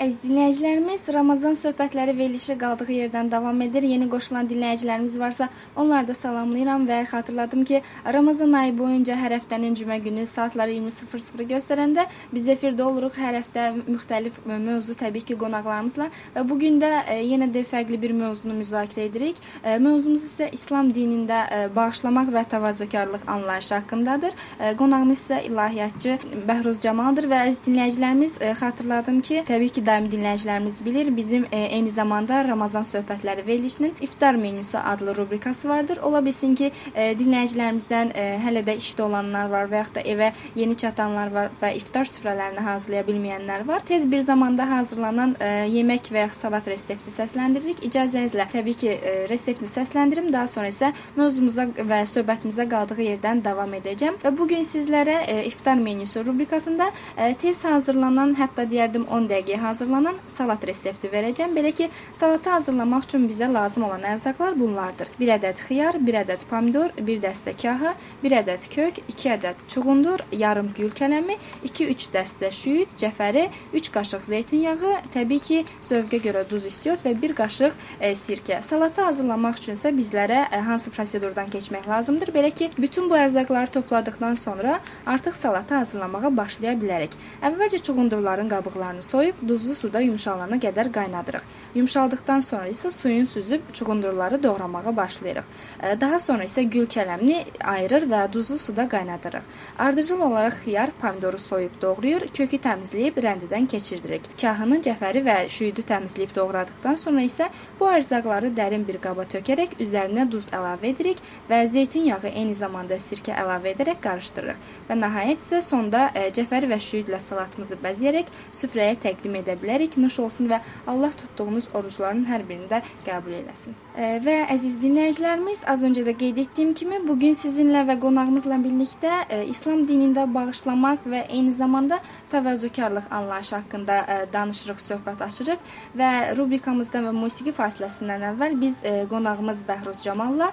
Əziz 0.01 0.15
dinləyicilərimiz, 0.23 1.09
Ramazan 1.13 1.59
söhbətləri 1.61 2.15
verilişə 2.17 2.55
qaldığı 2.61 2.87
yerdən 2.89 3.27
davam 3.29 3.59
edir. 3.61 3.85
Yeni 3.85 4.07
qoşulan 4.09 4.47
dinləyicilərimiz 4.49 5.17
varsa, 5.21 5.47
onları 5.77 6.07
da 6.07 6.15
salamlayıram 6.23 6.87
və 6.89 6.95
xatırladım 7.11 7.61
ki, 7.69 7.81
Ramazan 8.15 8.55
ayı 8.61 8.73
boyunca 8.79 9.13
hər 9.19 9.35
həftənin 9.35 9.75
cümə 9.77 9.99
günü 10.01 10.23
saatları 10.31 10.73
20:00 10.77 11.45
göstərəndə 11.51 12.05
biz 12.31 12.49
efirdə 12.53 12.87
oluruq 12.87 13.19
hər 13.25 13.37
həftə 13.41 13.65
müxtəlif 13.75 14.39
mövzu 14.47 14.95
təbii 15.03 15.27
ki, 15.27 15.37
qonaqlarımızla 15.43 16.09
və 16.37 16.45
bu 16.49 16.57
gün 16.63 16.81
də 16.81 16.89
e, 17.05 17.19
yenə 17.33 17.51
də 17.53 17.63
fərqli 17.75 18.01
bir 18.01 18.15
mövzunu 18.23 18.57
müzakirə 18.63 19.05
edirik. 19.11 19.37
E, 19.63 19.77
mövzumuz 19.77 20.25
isə 20.31 20.49
İslam 20.57 20.91
dinində 20.97 21.43
e, 21.59 21.61
bağışlamaq 21.77 22.33
və 22.39 22.45
təvazökarlıq 22.55 23.29
anlayışı 23.35 23.77
haqqındadır. 23.77 24.33
Qonağımız 24.81 25.21
isə 25.27 25.43
ilahiyyatçı 25.51 26.17
Bəhruz 26.49 26.81
Camaldır 26.89 27.29
və 27.35 27.45
əziz 27.45 27.63
dinləyicilərimiz 27.69 28.43
xatırladım 28.65 29.21
ki, 29.29 29.45
təbii 29.53 29.69
ki, 29.69 29.87
daimi 29.91 30.11
dinləyicilərimiz 30.11 30.79
bilir, 30.85 31.11
bizim 31.17 31.45
e, 31.51 31.59
eyni 31.75 31.91
zamanda 31.95 32.41
Ramazan 32.47 32.85
söhbətləri 32.87 33.45
verilişinin 33.47 33.95
iftar 34.07 34.35
menüsü 34.35 34.77
adlı 34.77 35.15
rubrikası 35.15 35.69
vardır. 35.69 35.99
Ola 36.07 36.21
bilsin 36.25 36.55
ki, 36.55 36.71
e, 36.95 37.07
dinləyicilərimizdən 37.19 38.13
e, 38.15 38.25
hələ 38.45 38.63
də 38.67 38.77
işdə 38.79 39.03
olanlar 39.07 39.49
var 39.51 39.67
və 39.71 39.81
yaxud 39.81 39.97
da 39.97 40.03
evə 40.13 40.31
yeni 40.55 40.77
çatanlar 40.83 41.33
var 41.35 41.49
və 41.61 41.73
iftar 41.79 42.07
süfrələrini 42.11 42.63
hazırlaya 42.67 43.07
bilməyənlər 43.09 43.65
var. 43.67 43.83
Tez 43.89 44.05
bir 44.11 44.23
zamanda 44.29 44.69
hazırlanan 44.69 45.35
e, 45.39 45.49
yemək 45.75 46.11
və 46.15 46.25
ya 46.25 46.29
salat 46.41 46.69
resepti 46.71 47.15
səsləndiririk. 47.17 47.83
İcazənizlə 47.89 48.47
təbii 48.55 48.77
ki, 48.83 48.93
e, 48.95 49.15
reseptini 49.33 49.73
səsləndirim, 49.75 50.31
daha 50.33 50.47
sonra 50.55 50.71
isə 50.71 50.93
mövzumuza 51.17 51.67
və 51.91 52.01
söhbətimizə 52.13 52.67
qaldığı 52.71 53.01
yerdən 53.09 53.43
davam 53.43 53.75
edəcəm. 53.81 54.21
Və 54.23 54.33
bu 54.37 54.47
gün 54.53 54.67
sizlərə 54.71 55.19
e, 55.27 55.37
iftar 55.51 55.81
menüsü 55.83 56.25
rubrikasında 56.25 56.91
e, 57.17 57.33
tez 57.43 57.59
hazırlanan, 57.67 58.35
hətta 58.39 58.69
deyərdim 58.71 59.07
10 59.19 59.29
dəqiqəyə 59.33 59.59
hazırlanan 59.59 59.80
hazırlanan 59.81 60.17
salat 60.37 60.63
resepti 60.67 61.09
verəcəm. 61.09 61.55
Belə 61.57 61.71
ki, 61.73 61.87
salatı 62.19 62.49
hazırlamaq 62.53 63.05
üçün 63.07 63.23
bizə 63.29 63.47
lazım 63.53 63.83
olan 63.87 64.03
ərzaqlar 64.05 64.53
bunlardır. 64.59 65.09
1 65.19 65.31
ədəd 65.35 65.61
xiyar, 65.65 65.97
1 66.09 66.17
ədəd 66.21 66.43
pomidor, 66.51 66.91
1 67.07 67.21
dəstə 67.23 67.55
kahı, 67.61 67.93
1 68.23 68.35
ədəd 68.41 68.67
kök, 68.75 68.99
2 69.13 69.31
ədəd 69.35 69.63
çuğundur, 69.73 70.21
yarım 70.43 70.69
gül 70.77 70.91
kələmi, 70.99 71.37
2-3 71.65 72.05
dəstə 72.13 72.51
şüyüd, 72.59 72.93
cəfəri, 73.01 73.47
3 73.73 73.89
qaşıq 73.95 74.27
zeytun 74.29 74.61
yağı, 74.67 74.93
təbii 75.15 75.41
ki, 75.49 75.63
zövqə 75.89 76.21
görə 76.27 76.45
duz 76.49 76.69
istiot 76.69 77.01
və 77.05 77.15
1 77.25 77.35
qaşıq 77.41 77.81
e, 77.99 78.13
sirkə. 78.27 78.61
Salatı 78.69 79.07
hazırlamaq 79.07 79.57
üçünsə 79.63 79.95
bizlərə 79.97 80.43
e, 80.51 80.61
hansı 80.69 80.93
prosedurdan 80.93 81.49
keçmək 81.49 81.89
lazımdır? 81.89 82.35
Belə 82.37 82.53
ki, 82.53 82.69
bütün 82.77 83.09
bu 83.09 83.17
ərzaqları 83.17 83.73
topladıqdan 83.79 84.37
sonra 84.45 84.77
artıq 85.05 85.41
salatı 85.41 85.81
hazırlamağa 85.81 86.35
başlaya 86.37 86.77
bilərik. 86.77 87.17
Əvvəlcə 87.49 87.81
çuğundurların 87.89 88.49
qabıqlarını 88.53 89.09
soyub 89.09 89.41
duzlu 89.71 89.87
suda 89.87 89.99
yumşalana 90.03 90.57
qədər 90.59 90.89
qaynadırıq. 90.91 91.43
Yumşaldıqdan 91.75 92.41
sonra 92.43 92.67
isə 92.67 92.91
suyun 92.91 93.25
süzüb 93.25 93.61
çuğundurları 93.73 94.43
doğramağa 94.43 94.95
başlayırıq. 94.95 95.45
E, 95.83 96.01
Daha 96.01 96.19
sonra 96.19 96.43
isə 96.43 96.63
gül 96.63 96.87
kələmini 96.91 97.45
ayırır 97.63 98.03
və 98.11 98.33
duzlu 98.33 98.57
suda 98.59 98.89
qaynadırıq. 98.89 99.43
Ardıcıl 99.77 100.19
olaraq 100.19 100.57
xiyar, 100.63 100.91
pomidoru 101.01 101.37
soyub 101.37 101.77
doğrayır, 101.81 102.27
kökü 102.33 102.57
təmizləyib 102.65 103.21
rəndidən 103.25 103.67
keçirdirik. 103.67 104.27
Kahını, 104.41 104.81
cəfəri 104.87 105.23
və 105.29 105.37
şüyüdü 105.49 105.85
təmizləyib 105.93 106.35
doğradıqdan 106.35 106.99
sonra 107.05 107.23
isə 107.29 107.47
bu 107.79 107.87
ərzaqları 107.93 108.51
dərin 108.59 108.87
bir 108.87 108.99
qaba 109.07 109.23
tökərək 109.35 109.77
üzərinə 109.87 110.27
duz 110.31 110.51
əlavə 110.51 110.91
edirik 110.91 111.23
və 111.49 111.61
zeytun 111.71 112.09
yağı 112.11 112.27
eyni 112.33 112.55
zamanda 112.59 112.99
sirkə 113.07 113.37
əlavə 113.45 113.71
edərək 113.75 114.03
qarışdırırıq. 114.03 114.59
Və 114.89 114.99
nəhayət 115.05 115.47
isə 115.47 115.63
sonda 115.71 116.09
e, 116.15 116.27
cəfəri 116.39 116.73
və 116.73 116.81
şüyüdlə 116.89 117.23
salatımızı 117.29 117.79
bəzəyərək 117.87 118.35
süfrəyə 118.61 118.99
təqdim 119.07 119.35
edə 119.51 119.61
bilərik. 119.61 119.97
Nuş 119.97 120.19
olsun 120.19 120.49
və 120.51 120.61
Allah 120.87 121.11
tutduğumuz 121.19 121.69
orucların 121.75 122.25
hər 122.29 122.47
birini 122.47 122.69
də 122.71 122.81
qəbul 123.05 123.35
eləsin. 123.41 123.75
E, 123.95 124.19
Və 124.23 124.35
əziz 124.53 124.77
dinləyicilərimiz, 124.79 125.63
az 125.67 125.83
öncə 125.83 126.05
də 126.07 126.13
qeyd 126.19 126.37
etdiyim 126.45 126.73
kimi, 126.79 127.01
bu 127.07 127.17
gün 127.19 127.35
sizinlə 127.41 127.83
və 127.89 127.97
qonağımızla 127.99 128.59
birlikdə 128.63 129.11
e, 129.27 129.41
İslam 129.51 129.83
dinində 129.89 130.25
bağışlamaq 130.33 131.03
və 131.13 131.25
eyni 131.27 131.55
zamanda 131.59 131.99
təvazökarlıq 132.31 133.09
anlayışı 133.11 133.55
haqqında 133.55 133.97
e, 134.15 134.17
danışırıq, 134.33 134.79
söhbət 134.87 135.23
açırıq 135.27 135.65
və 135.99 136.11
rubrikamızdan 136.39 137.09
və 137.09 137.13
musiqi 137.17 137.55
fasiləsindən 137.57 138.27
əvvəl 138.31 138.57
biz 138.61 138.77
qonağımız 139.11 139.63
Bəhruz 139.67 140.01
Camalla 140.03 140.51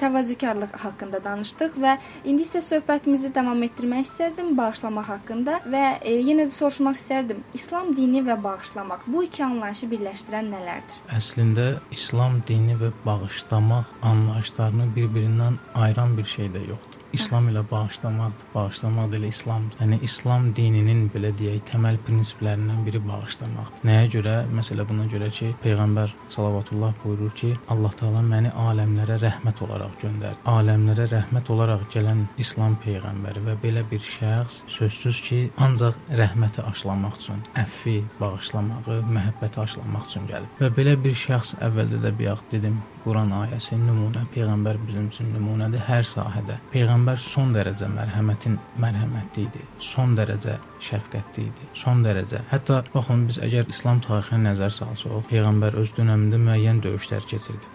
təvazökarlıq 0.00 0.74
haqqında 0.84 1.20
danışdıq 1.24 1.76
və 1.84 1.96
indi 2.24 2.46
isə 2.48 2.62
söhbətimizi 2.64 3.32
davam 3.34 3.62
etdirmək 3.66 4.08
istərdim 4.08 4.54
bağışlamaq 4.58 5.10
haqqında 5.12 5.60
və 5.74 5.84
yenə 6.04 6.48
də 6.48 6.54
soruşmaq 6.56 7.00
istərdim. 7.02 7.42
İslam 7.54 7.94
dini 7.96 8.13
və 8.26 8.36
bağışlamaq 8.44 9.06
bu 9.14 9.24
iki 9.26 9.44
anlayışı 9.44 9.88
birləşdirən 9.92 10.50
nələrdir? 10.54 11.00
Əslində 11.18 11.66
İslam 11.98 12.40
dini 12.48 12.76
və 12.82 12.92
bağışlamaq 13.06 13.94
anlayışlarını 14.12 14.90
bir-birindən 14.98 15.58
ayıran 15.84 16.16
bir 16.18 16.30
şey 16.36 16.52
də 16.56 16.66
yoxdur. 16.68 16.93
İslam 17.18 17.48
ilə 17.50 17.62
bağışlamaq, 17.70 18.44
bağışlamaq 18.54 19.10
da 19.12 19.18
elə 19.20 19.30
İslamdır. 19.34 19.78
Yəni 19.82 19.98
İslam 20.08 20.48
dininin 20.56 21.06
belə 21.14 21.30
deyək, 21.38 21.62
təməl 21.70 22.00
prinsiplərindən 22.06 22.84
biri 22.86 23.00
bağışlamaqdır. 23.08 23.84
Nəyə 23.88 24.08
görə? 24.14 24.34
Məsələ 24.58 24.86
buna 24.88 25.06
görə 25.12 25.30
ki, 25.38 25.50
peyğəmbər 25.64 26.14
sallallahu 26.34 26.92
buyurur 27.04 27.34
ki, 27.40 27.50
Allah 27.74 27.94
Taala 28.00 28.22
məni 28.26 28.50
aləmlərə 28.66 29.18
rəhmət 29.22 29.62
olaraq 29.66 29.98
göndərdi. 30.02 30.40
Aləmlərə 30.54 31.08
rəhmət 31.12 31.50
olaraq 31.54 31.86
gələn 31.94 32.24
İslam 32.44 32.76
peyğəmbəri 32.84 33.44
və 33.48 33.56
belə 33.64 33.84
bir 33.90 34.02
şəxs 34.14 34.62
sözsüz 34.76 35.20
ki, 35.28 35.40
ancaq 35.66 36.00
rəhməti 36.20 36.64
aşılamaq 36.70 37.20
üçün, 37.20 37.44
əfvi 37.64 37.96
bağışlamağı, 38.20 39.00
məhəbbəti 39.18 39.62
aşılamaq 39.64 40.10
üçün 40.10 40.28
gəlib. 40.30 40.54
Və 40.60 40.72
belə 40.78 40.96
bir 41.06 41.16
şəxs 41.24 41.54
əvvəldə 41.68 42.02
də 42.04 42.14
bayaq 42.18 42.44
dedim, 42.54 42.82
Quran 43.04 43.32
ayəsi 43.36 43.76
nümunə, 43.76 44.22
peyğəmbər 44.34 44.78
bizim 44.86 45.10
üçün 45.12 45.28
nümunədir 45.34 45.82
hər 45.88 46.06
sahədə. 46.08 46.56
Peyğəmbər 46.72 47.20
son 47.20 47.52
dərəcə 47.56 47.90
mərhəmətin 47.92 48.56
mərhəmətli 48.80 49.44
idi. 49.48 49.64
Son 49.90 50.16
dərəcə 50.18 50.56
şəfqətli 50.88 51.46
idi. 51.50 51.68
Son 51.82 52.00
dərəcə. 52.06 52.40
Hətta 52.52 52.80
baxın 52.94 53.26
biz 53.28 53.40
əgər 53.44 53.68
İslam 53.74 54.00
tarixinə 54.06 54.50
nəzər 54.50 54.72
salsaq, 54.78 55.28
peyğəmbər 55.32 55.76
öz 55.82 55.92
dövründə 55.98 56.40
müəyyən 56.48 56.80
döyüşlər 56.86 57.28
keçirdi. 57.32 57.74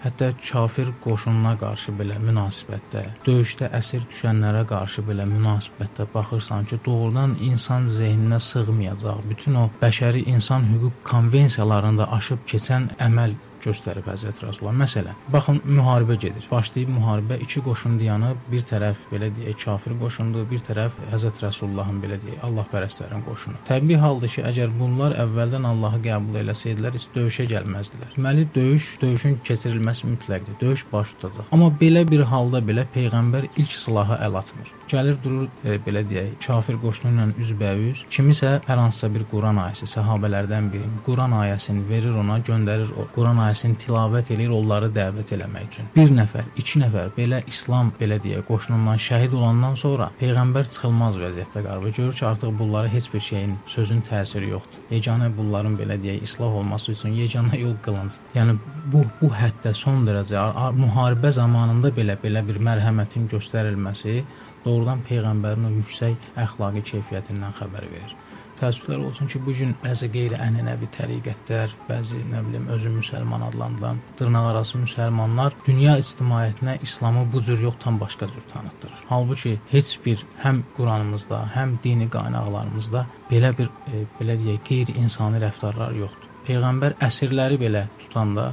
Hətta 0.00 0.30
kafir 0.40 0.88
qoşununa 1.04 1.50
qarşı 1.60 1.92
belə 1.98 2.14
münasibətdə, 2.24 3.02
döyüşdə 3.26 3.68
əsir 3.78 4.06
düşənlərə 4.12 4.62
qarşı 4.70 5.04
belə 5.08 5.26
münasibətdə 5.28 6.06
baxırsan 6.14 6.64
ki, 6.70 6.78
doğrudan 6.86 7.36
insan 7.50 7.90
zehninə 7.98 8.40
sığmayacaq, 8.46 9.20
bütün 9.28 9.60
o 9.60 9.66
bəşəri 9.82 10.24
insan 10.34 10.64
hüquq 10.72 11.04
konvensiyalarında 11.10 12.08
aşıb 12.16 12.48
keçən 12.54 12.88
əməl 13.08 13.36
göstərib 13.64 14.08
Həzrət 14.10 14.42
Rasulullah. 14.44 14.76
Məsələn, 14.82 15.18
baxın 15.32 15.60
müharibə 15.64 16.16
gedir. 16.20 16.46
Başlayıb 16.50 16.90
müharibə 16.96 17.38
iki 17.44 17.62
qoşun 17.66 17.98
dayanıb, 18.00 18.40
bir 18.52 18.64
tərəf 18.70 18.98
belə 19.12 19.30
deyək 19.36 19.64
kafir 19.64 19.96
qoşundur, 20.00 20.46
bir 20.50 20.62
tərəf 20.66 20.96
Həzrət 21.12 21.42
Rasulullahın 21.44 22.00
belə 22.02 22.18
deyək 22.24 22.44
Allahpərəstlərin 22.48 23.24
qoşunu. 23.28 23.60
Təbii 23.68 24.00
haldır 24.04 24.34
ki, 24.34 24.44
əgər 24.50 24.74
bunlar 24.80 25.16
əvvəldən 25.24 25.68
Allahı 25.70 26.02
qəbul 26.06 26.40
eləsəydilər, 26.44 26.96
heç 26.98 27.06
döyüşə 27.16 27.46
gəlməzdilər. 27.52 28.14
Deməli, 28.16 28.46
döyüş, 28.54 28.88
döyüşün 29.02 29.38
keçirilməsi 29.48 30.10
mütləqdir. 30.14 30.58
Döyüş 30.60 30.86
baş 30.92 31.14
tutacaq. 31.14 31.48
Amma 31.54 31.70
belə 31.82 32.04
bir 32.10 32.24
halda 32.32 32.62
belə 32.70 32.86
peyğəmbər 32.94 33.50
ilk 33.56 33.76
silaha 33.84 34.18
əl 34.26 34.40
atmır. 34.42 34.72
Gəlir 34.90 35.18
durur 35.22 35.46
e, 35.64 35.76
belə 35.86 36.02
deyək, 36.08 36.32
kafir 36.46 36.78
qoşunu 36.82 37.12
ilə 37.12 37.26
üzbəüz, 37.44 38.04
kimisə 38.10 38.56
hər 38.66 38.80
hansısa 38.82 39.10
bir 39.14 39.26
Quran 39.30 39.60
ayəsi, 39.62 39.86
səhabələrdən 39.92 40.70
biri 40.72 40.88
Quran 41.06 41.36
ayəsini 41.42 41.84
verir 41.88 42.16
ona, 42.22 42.40
göndərir 42.46 42.90
o 42.98 43.06
Quran 43.14 43.38
ayəsini 43.38 43.49
tilavət 43.54 44.30
eləyir 44.34 44.52
onları 44.54 44.88
dəvət 44.94 45.32
eləmək 45.36 45.66
üçün. 45.68 45.88
Bir 45.96 46.10
nəfər, 46.14 46.50
iki 46.62 46.80
nəfər 46.82 47.10
belə 47.16 47.40
İslam 47.50 47.92
belə 48.00 48.18
deyək, 48.22 48.44
qoşunundan 48.50 49.00
şəhid 49.06 49.34
olandan 49.38 49.74
sonra 49.80 50.10
peyğəmbər 50.20 50.70
çıxılmaz 50.74 51.18
vəziyyətdə 51.22 51.64
qalır. 51.66 51.94
Görür 51.98 52.14
ki, 52.18 52.26
artıq 52.26 52.52
bunlara 52.58 52.88
heç 52.88 53.08
bir 53.14 53.24
şeyin, 53.30 53.56
sözün 53.74 54.02
təsiri 54.10 54.50
yoxdur. 54.54 54.84
Yeganə 54.94 55.30
bunların 55.36 55.78
belə 55.80 55.98
deyək, 56.02 56.22
islah 56.28 56.58
olması 56.60 56.92
üçün 56.92 57.16
yeganə 57.22 57.58
yol 57.60 57.76
qılıncdır. 57.86 58.34
Yəni 58.38 58.58
bu 58.92 59.04
bu 59.20 59.32
həddə 59.42 59.74
son 59.74 60.06
dərəcə 60.08 60.36
ar- 60.44 60.56
ar- 60.64 60.78
müharibə 60.84 61.30
zamanında 61.40 61.92
belə 61.98 62.16
belə 62.24 62.46
bir 62.48 62.60
mərhəmətin 62.70 63.28
göstərilməsi 63.34 64.24
doğrudan 64.64 65.02
peyğəmbərin 65.08 65.68
o 65.68 65.72
yüksək 65.80 66.30
əxlaqi 66.44 66.82
keyfiyyətindən 66.92 67.56
xəbər 67.60 67.86
verir. 67.94 68.16
Təəssüflər 68.60 69.00
olsun 69.08 69.28
ki, 69.32 69.40
bu 69.44 69.54
gün 69.58 69.70
bəzi 69.82 70.08
qeyri-ənənəvi 70.14 70.88
təriqətlər, 70.96 71.72
bəzi 71.88 72.18
nə 72.32 72.42
bilim 72.46 72.66
özü 72.74 72.92
müsəlman 72.96 73.46
adlandıran 73.46 74.02
dırnaqarası 74.18 74.80
müsəlmanlar 74.82 75.56
dünya 75.68 75.94
ictimaiyyətinə 76.02 76.76
İslamı 76.88 77.24
bu 77.32 77.42
cür 77.46 77.64
yox, 77.66 77.78
tam 77.84 78.00
başqa 78.04 78.28
cür 78.34 78.44
tanıtdırır. 78.52 79.00
Halbuki 79.12 79.54
heç 79.72 79.94
bir 80.06 80.26
həm 80.44 80.62
Quranımızda, 80.76 81.40
həm 81.56 81.76
dini 81.84 82.10
qaynaqlarımızda 82.16 83.06
belə 83.32 83.54
bir 83.58 83.72
e, 83.92 84.04
belə 84.20 84.36
deyək, 84.44 84.64
qeyri-insani 84.70 85.40
rəftarlar 85.46 85.96
yoxdur. 86.02 86.28
Peyğəmbər 86.48 86.98
əsirləri 87.08 87.60
belə 87.64 87.86
tutanda 88.04 88.50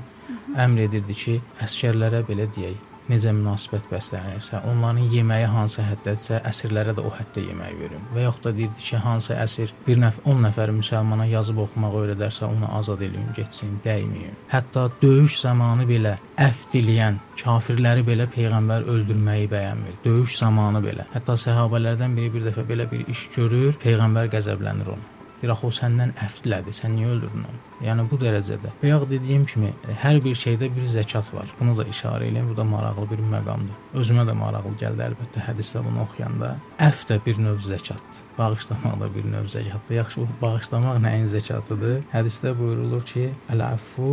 əmr 0.64 0.86
edirdi 0.88 1.16
ki, 1.24 1.40
əsgərlərə 1.68 2.24
belə 2.32 2.48
deyək, 2.56 2.87
necə 3.12 3.34
münasibət 3.36 3.88
bəslənirsə, 3.92 4.62
onların 4.72 5.08
yeməyi 5.14 5.48
hansı 5.52 5.84
həddədirsə, 5.86 6.42
əsirlərə 6.52 6.96
də 6.98 7.06
o 7.08 7.12
həddə 7.14 7.46
yemək 7.48 7.76
verin. 7.82 8.06
Və 8.14 8.26
yaxud 8.26 8.48
da 8.48 8.54
deyirdi 8.58 8.86
ki, 8.90 9.00
hansı 9.04 9.36
əsir 9.38 9.74
bir 9.88 10.02
nəfər 10.04 10.30
10 10.34 10.44
nəfər 10.48 10.74
müsəlmana 10.80 11.28
yazıb 11.32 11.62
oxumaq 11.66 11.98
öyrədərsə, 12.02 12.50
onu 12.50 12.72
azad 12.80 13.04
eləyin, 13.08 13.34
getsin, 13.38 13.76
dəyməyin. 13.86 14.38
Hətta 14.54 14.88
döyüş 15.02 15.40
zamanı 15.44 15.88
belə 15.90 16.16
əfv 16.48 16.72
diləyən 16.76 17.20
kafirləri 17.42 18.06
belə 18.08 18.30
peyğəmbər 18.34 18.88
öldürməyi 18.94 19.52
bəyənmir. 19.52 20.00
Döyüş 20.06 20.40
zamanı 20.42 20.84
belə. 20.86 21.10
Hətta 21.16 21.38
səhabələrdən 21.48 22.18
biri 22.18 22.34
bir 22.38 22.50
dəfə 22.50 22.66
belə 22.72 22.90
bir 22.92 23.06
iş 23.14 23.30
görür, 23.38 23.78
peyğəmbər 23.84 24.34
qəzəblənir 24.34 24.98
ona. 24.98 25.17
Deyir, 25.42 25.52
axı 25.54 25.68
o 25.68 25.70
səndən 25.78 26.12
əfv 26.26 26.38
dilədi, 26.46 26.74
sən 26.74 26.96
niyə 26.98 27.12
öldürdün 27.14 27.44
onu? 27.46 27.60
Yəni 27.86 28.06
bu 28.10 28.18
dərəcədə. 28.24 28.72
Və 28.82 28.90
ya 28.90 28.98
dediyim 29.12 29.44
kimi, 29.50 29.70
hər 30.04 30.18
bir 30.26 30.40
şeydə 30.44 30.70
bir 30.74 30.88
zəkat 30.90 31.30
var. 31.36 31.52
Bunu 31.60 31.76
da 31.78 31.86
işarə 31.92 32.26
eləyim, 32.30 32.48
bu 32.50 32.56
da 32.58 32.66
maraqlı 32.66 33.06
bir 33.12 33.22
məqamdır. 33.36 33.78
Özümə 34.02 34.26
də 34.30 34.34
maraqlı 34.40 34.74
gəldi 34.82 35.06
əlbəttə 35.10 35.46
hədisdə 35.46 35.84
bunu 35.86 36.02
oxuyanda. 36.08 36.56
Əfv 36.88 37.06
də 37.12 37.20
bir 37.28 37.44
növ 37.46 37.62
zəkatdır. 37.68 38.26
Bağışlamaq 38.40 38.98
da 39.04 39.12
bir 39.14 39.30
növ 39.36 39.54
zəkatdır. 39.54 40.00
Yaxşı, 40.02 40.26
bağışlamaq 40.42 41.00
nəyin 41.06 41.30
zəkatıdır? 41.36 42.02
Hədisdə 42.18 42.58
buyurulur 42.58 43.06
ki, 43.14 43.30
əl-əffu 43.54 44.12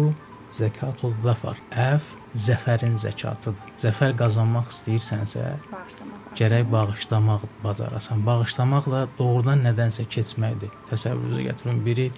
zəkatul 0.58 1.14
zəfər. 1.24 1.58
Əf 1.84 2.06
zəfərin 2.46 2.96
zəkatıdır. 3.02 3.74
Zəfər 3.82 4.14
qazanmaq 4.18 4.70
istəyirsənsə, 4.74 5.44
Bağışlamaq. 5.72 6.32
gərək 6.38 6.64
bağışlamaq 6.70 7.46
bacarasan. 7.64 8.24
Bağışlamaqla 8.26 9.04
doğrudan 9.18 9.64
nədənsə 9.66 10.06
keçməkdir. 10.14 10.72
Təsəvvürünüzə 10.90 11.46
gətirin, 11.50 11.82
biri 11.86 12.08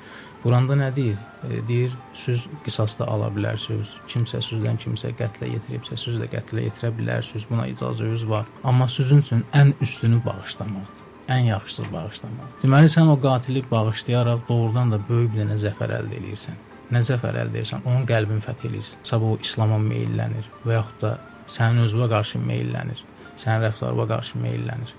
Quranda 0.43 0.77
nə 0.79 0.93
deyir? 0.95 1.19
E, 1.43 1.61
deyir, 1.69 1.97
siz 2.15 2.45
qisasda 2.65 3.09
ala 3.11 3.33
bilərsiniz. 3.35 3.91
Kimsə 4.13 4.43
sizdən 4.47 4.79
kimsə 4.83 5.11
qətlə 5.19 5.49
yetiribsə, 5.55 5.99
siz 5.99 6.21
də 6.21 6.29
qətlə 6.35 6.69
yetirə 6.69 6.93
bilərsiniz. 7.01 7.49
Buna 7.51 7.67
icazəniz 7.73 8.27
var. 8.29 8.47
Amma 8.63 8.89
sizin 8.89 9.25
üçün 9.25 9.45
ən 9.53 9.75
üstünü 9.81 10.23
bağışlamaqdır. 10.25 11.03
ən 11.35 11.49
yaxşısı 11.49 11.89
bağışlamaq. 11.93 12.51
Deməli 12.63 12.91
sən 12.93 13.09
o 13.11 13.17
qatili 13.21 13.65
bağışlayaraq 13.71 14.47
doğrudan 14.49 14.93
da 14.93 15.01
böyük 15.09 15.33
bir 15.33 15.41
dənə 15.43 15.57
zəfər 15.65 15.99
əldə 15.99 16.21
edirsən. 16.21 16.61
Nə 16.95 17.01
zəfər 17.03 17.35
əldə 17.43 17.59
edirsən? 17.59 17.87
Onun 17.89 18.05
qəlbini 18.07 18.45
fəth 18.45 18.67
edirsən. 18.69 19.01
Sabah 19.09 19.35
o 19.35 19.39
İslam'a 19.43 19.79
meylənir 19.83 20.47
və 20.67 20.77
yaxud 20.77 21.01
da 21.03 21.17
sənin 21.51 21.87
özünə 21.87 22.07
qarşı 22.13 22.43
meylənir. 22.43 23.01
Sənin 23.43 23.67
rəftarına 23.67 24.07
qarşı 24.13 24.43
meylənir 24.45 24.93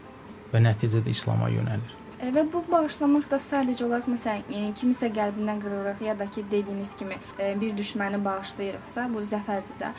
və 0.52 0.64
nəticədə 0.66 1.14
İslam'a 1.16 1.48
yönəlir. 1.54 1.96
E, 2.18 2.32
Və 2.34 2.44
bu 2.52 2.64
bağışlamaq 2.72 3.28
da 3.32 3.38
sadəcə 3.46 3.86
olaraq 3.86 4.08
məsələn 4.10 4.44
e, 4.50 4.62
kimisə 4.80 5.12
qəlbindən 5.16 5.60
qırırıq 5.64 6.00
ya 6.02 6.16
da 6.20 6.26
ki 6.34 6.44
dediyiniz 6.52 6.90
kimi 7.00 7.18
e, 7.40 7.50
bir 7.62 7.76
düşməni 7.78 8.20
bağışlayırıqsa, 8.26 9.08
bu 9.14 9.24
zəfərdir 9.32 9.80
də. 9.82 9.92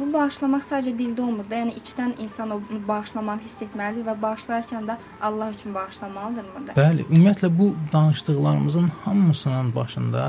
Bu 0.00 0.10
bağışlamaq 0.12 0.66
sadəcə 0.70 0.92
dildə 0.98 1.24
olmur 1.26 1.48
da, 1.50 1.62
yəni 1.62 1.74
içdən 1.80 2.14
insan 2.26 2.54
o 2.56 2.60
bağışlamanı 2.88 3.48
hiss 3.48 3.64
etməlidir 3.66 4.06
və 4.10 4.18
bağışlarkən 4.26 4.90
də 4.90 4.98
Allah 5.28 5.56
üçün 5.56 5.74
bağışlamalıdırmı 5.74 6.66
da? 6.66 6.76
Bəli, 6.76 7.08
ümumiyyətlə 7.08 7.50
bu 7.58 7.72
danışdıqlarımızın 7.92 8.92
hamısının 9.06 9.74
başında 9.74 10.26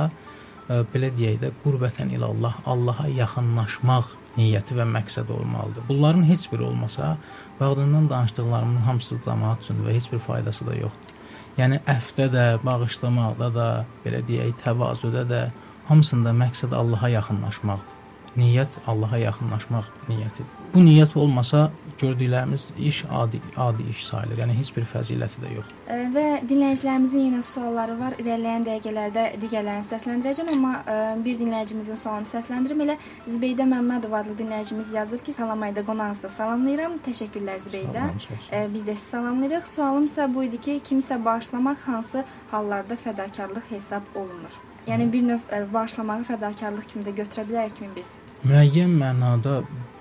belə 0.69 1.09
deyək 1.17 1.39
də 1.41 1.49
qurbətən 1.63 2.11
ilallah, 2.15 2.59
Allaha 2.73 3.07
yaxınlaşmaq 3.11 4.13
niyyəti 4.37 4.77
və 4.77 4.85
məqsədi 4.95 5.31
olmalıdır. 5.35 5.83
Bunların 5.89 6.23
heç 6.29 6.51
biri 6.51 6.63
olmasa, 6.63 7.17
bağdından 7.59 8.09
danışdıqlarımın 8.09 8.85
hamısı 8.87 9.19
cəmaət 9.25 9.65
üçündür 9.65 9.89
və 9.89 9.97
heç 9.97 10.11
bir 10.13 10.23
faydası 10.27 10.67
da 10.69 10.77
yoxdur. 10.83 11.17
Yəni 11.57 11.81
əfdə 11.95 12.29
də, 12.33 12.45
bağışlamaqda 12.65 13.49
da, 13.57 13.67
belə 14.05 14.23
deyək, 14.29 14.55
təvazödə 14.63 15.27
də 15.33 15.43
hamısında 15.89 16.33
məqsəd 16.45 16.73
Allaha 16.79 17.11
yaxınlaşmaqdır. 17.17 18.02
Niyyət 18.37 18.77
Allaha 18.89 19.17
yaxınlaşmaq 19.21 19.89
niyyətidir. 20.09 20.53
Bu 20.73 20.81
niyyət 20.81 21.11
olmasa 21.21 21.59
gördüklərimiz 22.01 22.63
iş 22.89 23.03
adi 23.21 23.41
adi 23.65 23.83
iş 23.93 23.99
sayılır. 24.07 24.39
Yəni 24.41 24.55
heç 24.59 24.71
bir 24.77 24.87
fəziləti 24.93 25.41
də 25.43 25.51
yoxdur. 25.53 25.75
E, 25.95 25.97
Və 26.15 26.23
dinləyicilərimizin 26.49 27.27
yenə 27.27 27.41
sualları 27.51 27.97
var. 27.99 28.15
İrəliləyən 28.23 28.65
dəqiqələrdə 28.69 29.25
digərlərini 29.43 29.85
səsləndirəcəm, 29.91 30.49
amma 30.55 30.73
e, 30.79 30.97
bir 31.27 31.37
dinləyicimizin 31.43 32.01
sualını 32.05 32.31
səsləndirim. 32.33 32.81
Elə 32.87 32.97
Zibeydə 33.27 33.69
Məmmədov 33.75 34.17
adlı 34.21 34.35
dinləyicimiz 34.41 34.89
yazıb 34.97 35.21
ki, 35.27 35.37
salam 35.37 35.61
ayda 35.69 35.85
qonağınızı 35.91 36.33
salamlayıram. 36.39 36.97
Təşəkkürlər 37.09 37.61
Zibeydə. 37.67 38.09
E, 38.51 38.65
Biz 38.73 38.89
də 38.89 38.97
sizi 38.97 39.09
salamlayırıq. 39.13 39.69
Sualım 39.75 40.09
isə 40.09 40.27
bu 40.33 40.43
idi 40.49 40.61
ki, 40.65 40.79
kimsə 40.89 41.21
bağışlamaq 41.25 41.85
hansı 41.85 42.25
hallarda 42.51 42.97
fədakarlıq 43.05 43.69
hesab 43.77 44.09
olunur? 44.15 44.57
Yəni 44.89 45.05
bir 45.13 45.21
növ 45.29 45.71
bağışlamağı 45.73 46.25
fədakarlıq 46.33 46.89
kimi 46.91 47.05
də 47.07 47.13
götürə 47.21 47.45
bilərikmi 47.47 47.93
biz? 47.95 48.09
Müəyyən 48.43 48.93
mənada 48.99 49.53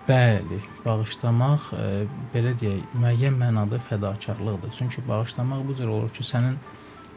bəli, 0.08 0.58
bağışlamaq 0.84 1.66
e, 1.78 1.82
belə 2.32 2.52
deyək, 2.62 2.96
müəyyən 3.02 3.36
mənada 3.38 3.78
fədakarlıqdır. 3.88 4.72
Çünki 4.78 5.04
bağışlamaq 5.08 5.60
bu 5.68 5.76
cür 5.78 5.92
olur 5.96 6.10
ki, 6.16 6.26
sənin 6.26 6.56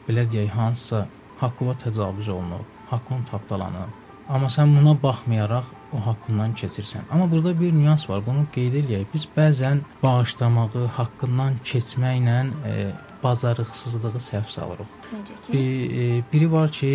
belə 0.07 0.27
deyək, 0.33 0.51
hansısa 0.59 0.99
haqqına 1.41 1.73
təcavüz 1.85 2.29
olunub, 2.35 2.67
haqqın 2.91 3.25
tapdalanıb. 3.31 3.95
Amma 4.35 4.51
sən 4.53 4.77
buna 4.77 4.93
baxmayaraq 5.01 5.73
o 5.95 6.03
haqqından 6.09 6.53
keçirsən. 6.61 7.09
Amma 7.09 7.25
burada 7.31 7.51
bir 7.59 7.73
nüans 7.73 8.05
var. 8.09 8.21
Bunu 8.29 8.45
qeyd 8.55 8.77
eləyək. 8.81 9.09
Biz 9.13 9.25
bəzən 9.37 9.81
bağışlamağı 10.05 10.85
haqqından 10.99 11.59
keçməklə 11.71 12.37
e, 12.71 12.75
bacarıqsızlığı 13.25 14.21
səhv 14.29 14.47
salırıq. 14.55 14.89
Necə 15.13 15.35
ki? 15.43 15.53
Bir, 15.53 15.67
e, 16.01 16.23
biri 16.31 16.51
var 16.51 16.71
ki, 16.77 16.91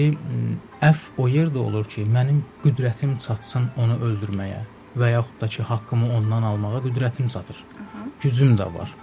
əf 0.90 1.04
o 1.18 1.28
yerdə 1.36 1.60
olur 1.66 1.86
ki, 1.92 2.06
mənim 2.16 2.40
qüdrətim 2.64 3.18
çatsın 3.26 3.70
onu 3.82 3.98
öldürməyə 4.08 4.62
və 5.00 5.12
yaxud 5.16 5.36
da 5.42 5.48
ki, 5.54 5.62
haqqımı 5.70 6.10
ondan 6.16 6.42
almağa 6.50 6.82
qüdrətim 6.86 7.30
çatır. 7.34 7.58
Aha. 7.84 8.08
Gücüm 8.24 8.56
də 8.60 8.66
var. 8.74 8.96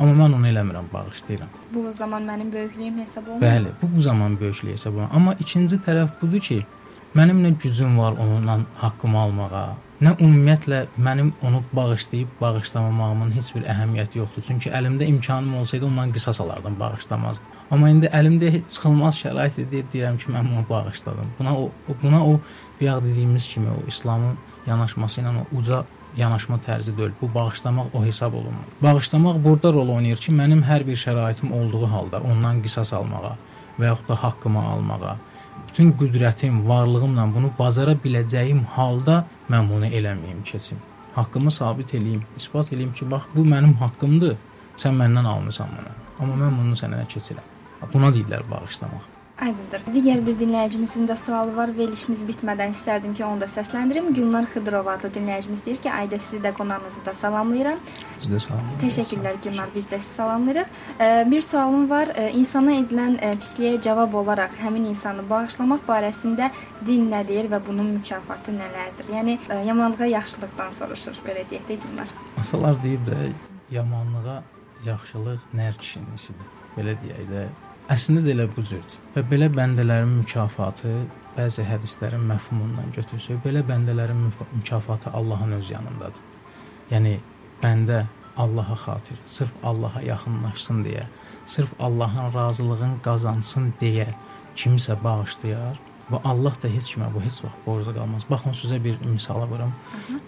Amma 0.00 0.14
mən 0.22 0.36
onu 0.38 0.48
eləmirəm, 0.48 0.86
bağışlayıram. 0.92 1.50
Bu 1.74 1.86
o 1.88 1.92
zaman 1.92 2.22
mənim 2.30 2.52
böyüklüyüm 2.52 2.98
hesab 3.02 3.26
olunur. 3.26 3.42
Bəli, 3.42 3.72
bu 3.82 3.90
bu 3.96 4.00
zaman 4.08 4.40
böyüklük 4.40 4.72
hesab 4.76 4.94
olunur. 4.94 5.10
Amma 5.18 5.34
ikinci 5.44 5.76
tərəf 5.86 6.14
budur 6.22 6.40
ki, 6.48 6.62
mənim 7.18 7.40
nə 7.44 7.50
gücüm 7.62 7.98
var 8.00 8.14
onunla 8.24 8.54
haqqımı 8.82 9.18
almağa, 9.22 9.64
nə 10.04 10.12
ümumiyyətlə 10.24 10.78
mənim 11.06 11.32
onu 11.46 11.60
bağışlayıb 11.78 12.30
bağışlamamağımın 12.40 13.32
heç 13.36 13.50
bir 13.54 13.66
əhəmiyyəti 13.74 14.20
yoxdur. 14.22 14.46
Çünki 14.48 14.72
əlimdə 14.78 15.08
imkanım 15.12 15.58
olsaydı 15.60 15.86
ondan 15.90 16.12
qisas 16.16 16.40
alardım, 16.44 16.78
bağışlamazdım. 16.80 17.58
Amma 17.70 17.90
indi 17.92 18.08
əlimdə 18.20 18.50
heç 18.56 18.72
çıxılmaz 18.74 19.20
şərait 19.24 19.60
idi, 19.64 19.84
deyirəm 19.92 20.16
ki, 20.22 20.32
mən 20.34 20.48
bunu 20.50 20.64
bağışladım. 20.68 21.34
Buna 21.38 21.56
o- 21.62 21.72
buna 22.02 22.20
o 22.30 22.40
bayaq 22.80 23.04
dediyimiz 23.04 23.48
kimi 23.52 23.70
o 23.70 23.82
İslamın 23.92 24.38
yanaşması 24.66 25.20
ilə 25.20 25.36
o 25.42 25.44
uca 25.58 25.84
yanaşma 26.16 26.56
tərzi 26.66 26.96
deyil. 26.96 27.12
Bu 27.20 27.34
bağışlamaq 27.34 27.86
o 27.92 28.04
hesab 28.04 28.32
olunmur. 28.40 28.72
Bağışlamaq 28.82 29.44
burada 29.44 29.72
rol 29.72 29.88
oynayır 29.96 30.16
ki, 30.24 30.32
mənim 30.40 30.64
hər 30.70 30.86
bir 30.88 30.96
şəraitim 31.06 31.52
olduğu 31.58 31.86
halda 31.94 32.20
ondan 32.20 32.62
qisas 32.64 32.92
almağa 32.92 33.36
və 33.78 33.84
yaxud 33.92 34.08
da 34.08 34.16
haqqımı 34.24 34.62
almağa, 34.72 35.14
bütün 35.68 35.92
qüdrətim, 36.00 36.62
varlığımla 36.68 37.26
bunu 37.34 37.50
bacara 37.58 37.94
biləcəyim 38.04 38.62
halda 38.76 39.16
mən 39.52 39.70
bunu 39.72 39.90
eləməyim, 39.98 40.42
keçim. 40.50 40.80
Haqqımı 41.16 41.52
sabit 41.58 41.94
eləyim, 41.98 42.22
isbat 42.40 42.72
eləyim 42.72 42.92
ki, 42.98 43.10
bax 43.14 43.28
bu 43.36 43.46
mənim 43.54 43.74
haqqımdır. 43.84 44.36
Sən 44.82 44.94
məndən 45.00 45.26
almısan 45.34 45.74
bunu. 45.78 45.96
Amma 46.20 46.38
mən 46.44 46.60
bunu 46.60 46.78
sənə 46.82 47.02
keçirəm. 47.16 47.48
Buna 47.92 48.14
deyirlər 48.14 48.48
bağışlamaq. 48.54 49.10
Aydındır. 49.42 49.82
Digər 49.94 50.20
bir 50.26 50.36
dinləyicimizin 50.38 51.06
də 51.10 51.16
sualı 51.24 51.54
var. 51.56 51.70
Verilişimiz 51.78 52.20
bitmədən 52.28 52.74
istərdim 52.76 53.14
ki, 53.18 53.24
onu 53.26 53.40
da 53.42 53.48
səsləndirim. 53.56 54.10
Gülnar 54.18 54.46
Xıdırova 54.52 54.92
adlı 54.98 55.08
dinləyicimiz 55.16 55.64
deyir 55.66 55.80
ki, 55.84 55.90
ayda 55.92 56.18
sizi 56.26 56.38
də 56.44 56.52
qonağınızı 56.58 57.02
da 57.06 57.14
salamlayıram. 57.22 57.80
Sizdə 58.20 58.38
sağ 58.44 58.58
olun. 58.58 58.76
Təşəkkürlər 58.84 59.40
Gülnar, 59.46 59.72
biz 59.74 59.88
də 59.92 59.98
sizi 60.04 60.14
salamlayırıq. 60.20 60.70
Ə, 61.06 61.08
Bir 61.32 61.42
sualım 61.48 61.88
var. 61.90 62.12
Ə, 62.22 62.28
İnsana 62.42 62.76
edilən 62.82 63.18
ə, 63.18 63.32
pisliyə 63.42 63.80
cavab 63.88 64.14
olaraq 64.22 64.54
həmin 64.62 64.86
insanı 64.92 65.26
bağışlamaq 65.34 65.82
barəsində 65.90 66.52
din 66.86 67.10
nə 67.10 67.24
deyir 67.32 67.50
və 67.50 67.62
bunun 67.66 67.90
mükafatı 67.96 68.54
nələrdir? 68.60 69.10
Yəni 69.16 69.38
yamanlığa 69.72 70.10
yaxşılıqdan 70.12 70.78
soruşur, 70.78 71.18
belə 71.26 71.42
deyək 71.50 71.66
də 71.72 71.80
Gülnar. 71.82 72.14
Atalar 72.44 72.78
deyib 72.86 73.10
də 73.10 73.32
yamanlığa 73.74 74.38
yaxşılıq 74.86 75.50
nər 75.58 75.78
kişinin 75.82 76.16
işidir. 76.22 76.48
Belə 76.78 76.98
deyək 77.02 77.28
də. 77.34 77.44
Əslində 77.90 78.22
də 78.22 78.30
elə 78.36 78.46
bu 78.54 78.62
cürdür. 78.62 78.98
Və 79.14 79.22
belə 79.30 79.48
bəndələrin 79.56 80.12
mükafatı 80.20 80.92
bəzi 81.36 81.64
hədislərin 81.66 82.22
məfhumundan 82.30 82.92
götürsək, 82.96 83.40
belə 83.42 83.62
bəndələrin 83.66 84.20
mükafatı 84.28 85.10
Allahın 85.10 85.56
öz 85.58 85.70
yanındadır. 85.70 86.22
Yəni 86.92 87.14
bəndə 87.62 88.04
Allaha 88.42 88.76
xatir, 88.84 89.18
sırf 89.34 89.52
Allaha 89.70 90.02
yaxınlaşsın 90.06 90.84
deyə, 90.86 91.06
sırf 91.54 91.72
Allahın 91.88 92.30
razılığını 92.34 93.00
qazansın 93.04 93.72
deyə 93.80 94.06
kimisə 94.56 94.96
bağışlayar 95.04 95.80
və 96.12 96.20
Allah 96.30 96.54
da 96.62 96.68
heç 96.76 96.92
kimə 96.94 97.08
bu 97.14 97.22
heç 97.24 97.38
vaxt 97.44 97.64
borclu 97.66 97.94
qalmaz. 97.96 98.26
Baxın 98.30 98.56
sizə 98.60 98.78
bir 98.84 99.00
misal 99.06 99.44
vurum. 99.50 99.72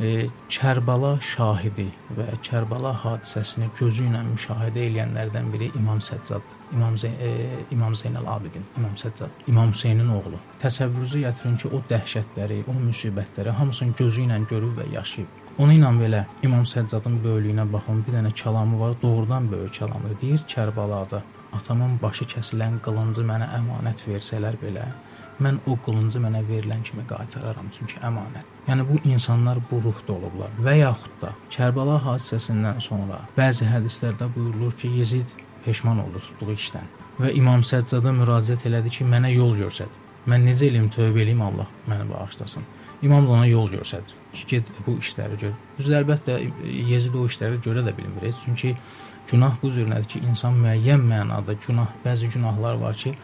E, 0.00 0.28
Kərbala 0.56 1.12
şahidi 1.32 1.88
və 2.18 2.26
Kərbala 2.48 2.94
hadisəsini 3.04 3.70
gözü 3.80 4.08
ilə 4.08 4.22
müşahidə 4.32 4.88
edənlərdən 4.90 5.52
biri 5.52 5.70
İmam 5.80 6.00
Səccaddır. 6.08 6.58
İmam 6.74 6.98
Zeyn 6.98 7.14
e, 7.20 7.30
İmam 7.70 7.92
Zeynəl 7.92 8.26
Abidin, 8.36 8.64
İmam 8.76 8.94
Səccad, 9.02 9.30
İmam 9.46 9.72
Hüseynin 9.72 10.08
oğlu. 10.18 10.40
Təsəvvürünüzə 10.62 11.20
gətirin 11.26 11.56
ki, 11.62 11.70
o 11.76 11.82
dəhşətləri, 11.92 12.64
o 12.70 12.74
müsibətləri 12.80 13.54
hamısını 13.60 13.94
gözü 14.00 14.26
ilə 14.26 14.40
görüb 14.50 14.80
və 14.80 14.88
yaşayıb. 14.94 15.40
Onu 15.62 15.76
ilə 15.78 15.92
belə 16.00 16.24
İmam 16.42 16.64
Səccadın 16.66 17.20
böyüklüyünə 17.24 17.68
baxın, 17.72 18.02
bir 18.06 18.18
dənə 18.18 18.32
kəlamı 18.42 18.80
var, 18.80 18.96
doğrudan 19.02 19.50
böyük 19.52 19.76
kəlamdır. 19.78 20.20
Deyir 20.22 20.46
Kərbalada 20.54 21.22
atamın 21.54 21.98
başı 22.02 22.26
kəsilən 22.34 22.80
qılıncı 22.86 23.22
mənə 23.30 23.46
əmanət 23.60 24.02
versələr 24.08 24.58
belə, 24.62 24.88
mən 25.42 25.60
o 25.66 25.76
qılıncı 25.86 26.20
mənə 26.22 26.42
verilən 26.48 26.82
kimi 26.86 27.04
qaytararam, 27.10 27.70
çünki 27.78 27.98
əmanət. 28.08 28.50
Yəni 28.68 28.86
bu 28.90 28.98
insanlar 29.10 29.58
bu 29.70 29.80
ruhda 29.86 30.12
olublar. 30.12 30.52
Və 30.66 30.76
yaxud 30.78 31.16
da 31.22 31.32
Kərbala 31.56 31.98
hadisəsindən 32.06 32.80
sonra 32.88 33.24
bəzi 33.38 33.66
hədislərdə 33.70 34.30
buyurulur 34.36 34.76
ki, 34.80 34.92
Yezid 35.00 35.34
peşman 35.64 36.04
oldu 36.04 36.22
tutduğu 36.28 36.54
işdən 36.58 36.88
və 37.20 37.34
İmam 37.40 37.62
Səccada 37.66 38.12
müraciət 38.14 38.66
elədi 38.68 38.96
ki, 38.98 39.06
mənə 39.10 39.32
yol 39.34 39.56
göstər. 39.58 39.90
Mən 40.30 40.46
necə 40.48 40.68
eləyim, 40.70 40.88
tövbə 40.94 41.20
eləyim, 41.24 41.42
Allah 41.44 41.68
məni 41.88 42.08
bağışlasın. 42.10 42.64
İmam 43.04 43.26
da 43.26 43.32
ona 43.36 43.46
yol 43.46 43.68
göstərir 43.72 44.12
ki, 44.32 44.44
get 44.48 44.70
bu 44.86 44.96
işləri 45.02 45.38
gör. 45.40 45.52
Düz 45.78 45.90
əlbəttə 45.98 46.38
Yezid 46.92 47.14
o 47.14 47.26
işləri 47.28 47.60
görə 47.66 47.84
də 47.86 47.92
bilmir. 47.96 48.32
Çünki 48.44 48.74
günah 49.30 49.58
bu 49.62 49.70
cür 49.74 49.88
nədir 49.90 50.08
ki, 50.14 50.22
insan 50.30 50.56
müəyyən 50.62 51.04
mənada 51.10 51.56
günah, 51.66 51.92
bəzi 52.04 52.30
günahlar 52.32 52.80
var 52.80 52.96
ki, 53.02 53.14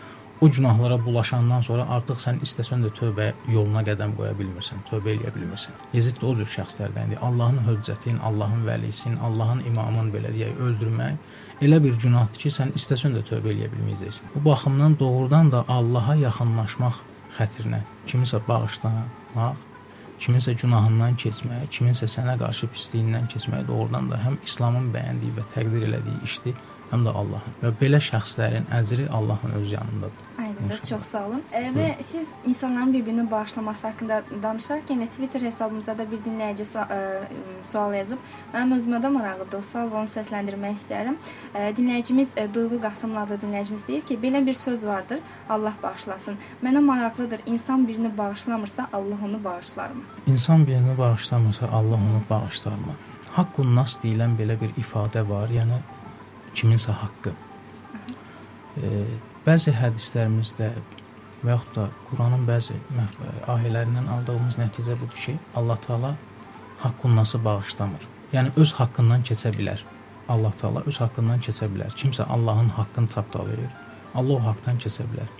o 0.40 0.50
günahlara 0.50 1.04
bulaşandan 1.04 1.62
sonra 1.68 1.84
artıq 1.96 2.20
sən 2.24 2.40
istəsən 2.46 2.84
də 2.86 2.90
tövbə 2.98 3.26
yoluna 3.54 3.82
qədəm 3.88 4.14
qoya 4.18 4.32
bilmirsən, 4.38 4.80
tövbə 4.90 5.12
eləyə 5.14 5.32
bilmirsən. 5.34 5.76
Yezid 5.92 6.20
də 6.20 6.26
o 6.30 6.32
cür 6.38 6.48
şəxslərdəndir. 6.54 7.20
Allahın 7.28 7.60
höccətin, 7.68 8.18
Allahın 8.28 8.64
vəlisin, 8.68 9.18
Allahın 9.28 9.60
imamın 9.70 10.08
belə 10.14 10.32
deyək 10.36 10.62
öldürmək 10.66 11.64
elə 11.68 11.82
bir 11.84 11.98
günahdır 12.04 12.44
ki, 12.44 12.54
sən 12.56 12.72
istəsən 12.80 13.18
də 13.18 13.24
tövbə 13.28 13.52
eləyə 13.54 13.68
bilməyəcəksən. 13.74 14.34
Bu 14.34 14.44
baxımdan 14.50 14.98
doğrudan 15.02 15.52
da 15.52 15.64
Allaha 15.68 16.16
yaxınlaşmaq 16.24 17.02
xətrinə 17.38 17.82
kimisə 18.08 18.40
bağışlamaq, 18.48 19.68
kiminsə 20.24 20.56
günahından 20.62 21.20
keçmək, 21.20 21.68
kiminsə 21.76 22.08
sənə 22.14 22.38
qarşı 22.40 22.68
pisliyindən 22.74 23.28
keçmək 23.32 23.68
doğrudan 23.68 24.10
da 24.10 24.18
həm 24.24 24.40
İslamın 24.48 24.90
bəyəndiyi 24.96 25.36
və 25.36 25.44
təqdir 25.54 25.86
elədiyi 25.88 26.24
işdir, 26.28 26.56
həm 26.90 27.04
də 27.06 27.12
Allahın. 27.20 27.52
Və 27.62 27.70
belə 27.80 28.00
şəxslərin 28.02 28.64
əcri 28.78 29.06
Allahın 29.18 29.52
öz 29.60 29.72
yanındadır. 29.72 30.24
Aydındır, 30.38 30.64
İnşallah. 30.64 30.88
çox 30.90 31.04
sağ 31.12 31.26
olun. 31.26 31.42
E, 31.52 31.60
və 31.76 31.86
siz 32.12 32.28
insanların 32.44 32.92
bir-birini 32.92 33.30
bağışlaması 33.30 33.86
haqqında 33.86 34.22
danışarkən 34.42 35.06
Twitter 35.06 35.40
hesabımızda 35.48 35.98
da 35.98 36.10
bir 36.10 36.22
dinləyici 36.26 36.64
sual, 36.72 36.88
ə, 36.96 37.00
sual 37.72 37.94
yazıb. 37.94 38.18
Mənim 38.54 38.74
özümə 38.78 39.02
də 39.04 39.12
maraqlıdır 39.16 39.58
o 39.58 39.62
sual 39.72 39.92
onu 40.00 40.10
səsləndirmək 40.16 40.80
istərdim. 40.80 41.18
E, 41.54 41.60
dinləyicimiz 41.78 42.28
e, 42.36 42.54
Duyğu 42.54 42.80
Qasımlı 42.86 43.20
adlı 43.20 43.38
dinləyicimiz 43.44 43.86
deyir 43.88 44.02
ki, 44.10 44.18
belə 44.24 44.46
bir 44.46 44.54
söz 44.54 44.86
vardır. 44.86 45.20
Allah 45.48 45.74
bağışlasın. 45.82 46.38
Mənə 46.64 46.80
maraqlıdır. 46.90 47.40
İnsan 47.46 47.88
birini 47.88 48.18
bağışlamırsa 48.18 48.88
Allah 48.92 49.18
onu 49.24 49.44
bağışlarmı? 49.44 50.02
İnsan 50.26 50.66
birini 50.66 50.98
bağışlamırsa 50.98 51.66
Allah 51.72 51.94
onu 51.94 52.22
bağışlarmı? 52.30 52.94
Haqqun 53.30 53.76
nas 53.76 53.96
deyilən 54.02 54.32
belə 54.40 54.60
bir 54.60 54.70
ifadə 54.82 55.28
var, 55.28 55.48
yəni 55.48 55.76
kiminsə 56.58 56.94
haqqı. 57.02 57.32
E, 58.80 58.88
bəzi 59.46 59.74
hədislərimizdə 59.76 60.70
və 61.44 61.54
yaxud 61.54 61.76
da 61.76 61.86
Quranın 62.08 62.46
bəzi 62.48 62.76
məf- 62.96 63.20
ayələrindən 63.54 64.10
aldığımız 64.16 64.58
nəticə 64.60 64.98
budur 65.00 65.22
ki, 65.24 65.38
Allah 65.54 65.78
Taala 65.86 66.14
haqqun 66.84 67.16
nası 67.16 67.44
bağışlamır. 67.44 68.08
Yəni 68.34 68.52
öz 68.62 68.72
haqqından 68.80 69.24
keçə 69.30 69.52
bilər. 69.56 69.80
Allah 70.28 70.52
Taala 70.60 70.82
öz 70.86 71.00
haqqından 71.02 71.40
keçə 71.46 71.68
bilər. 71.72 71.94
Kimsə 72.02 72.26
Allahın 72.36 72.68
haqqını 72.78 73.08
tapdalayır, 73.14 73.70
Allah 74.14 74.34
o 74.36 74.44
haqqdan 74.48 74.78
keçə 74.84 75.06
bilər. 75.12 75.30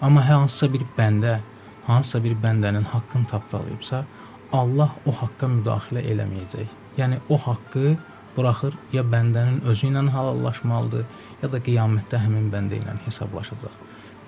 Amma 0.00 0.24
hər 0.24 0.40
hansısa 0.42 0.72
bir 0.72 0.84
bəndə, 0.98 1.38
hansısa 1.86 2.22
bir 2.24 2.34
bəndənin 2.44 2.86
haqqını 2.94 3.26
tapdalayıbsa, 3.32 4.04
Allah 4.52 4.90
o 5.06 5.12
haqqa 5.14 5.46
müdaxilə 5.46 6.02
eləməyəcək. 6.12 6.70
Yəni 6.98 7.20
o 7.28 7.38
haqqı 7.38 7.96
buraxır 8.36 8.76
ya 8.96 9.02
bəndənin 9.14 9.62
özü 9.70 9.90
ilə 9.90 10.04
halallaşmalıdır, 10.16 11.06
ya 11.42 11.52
da 11.52 11.62
qiyamətdə 11.66 12.22
həmin 12.24 12.50
bəndə 12.54 12.80
ilə 12.80 12.98
hesablaşacaq. 13.06 13.74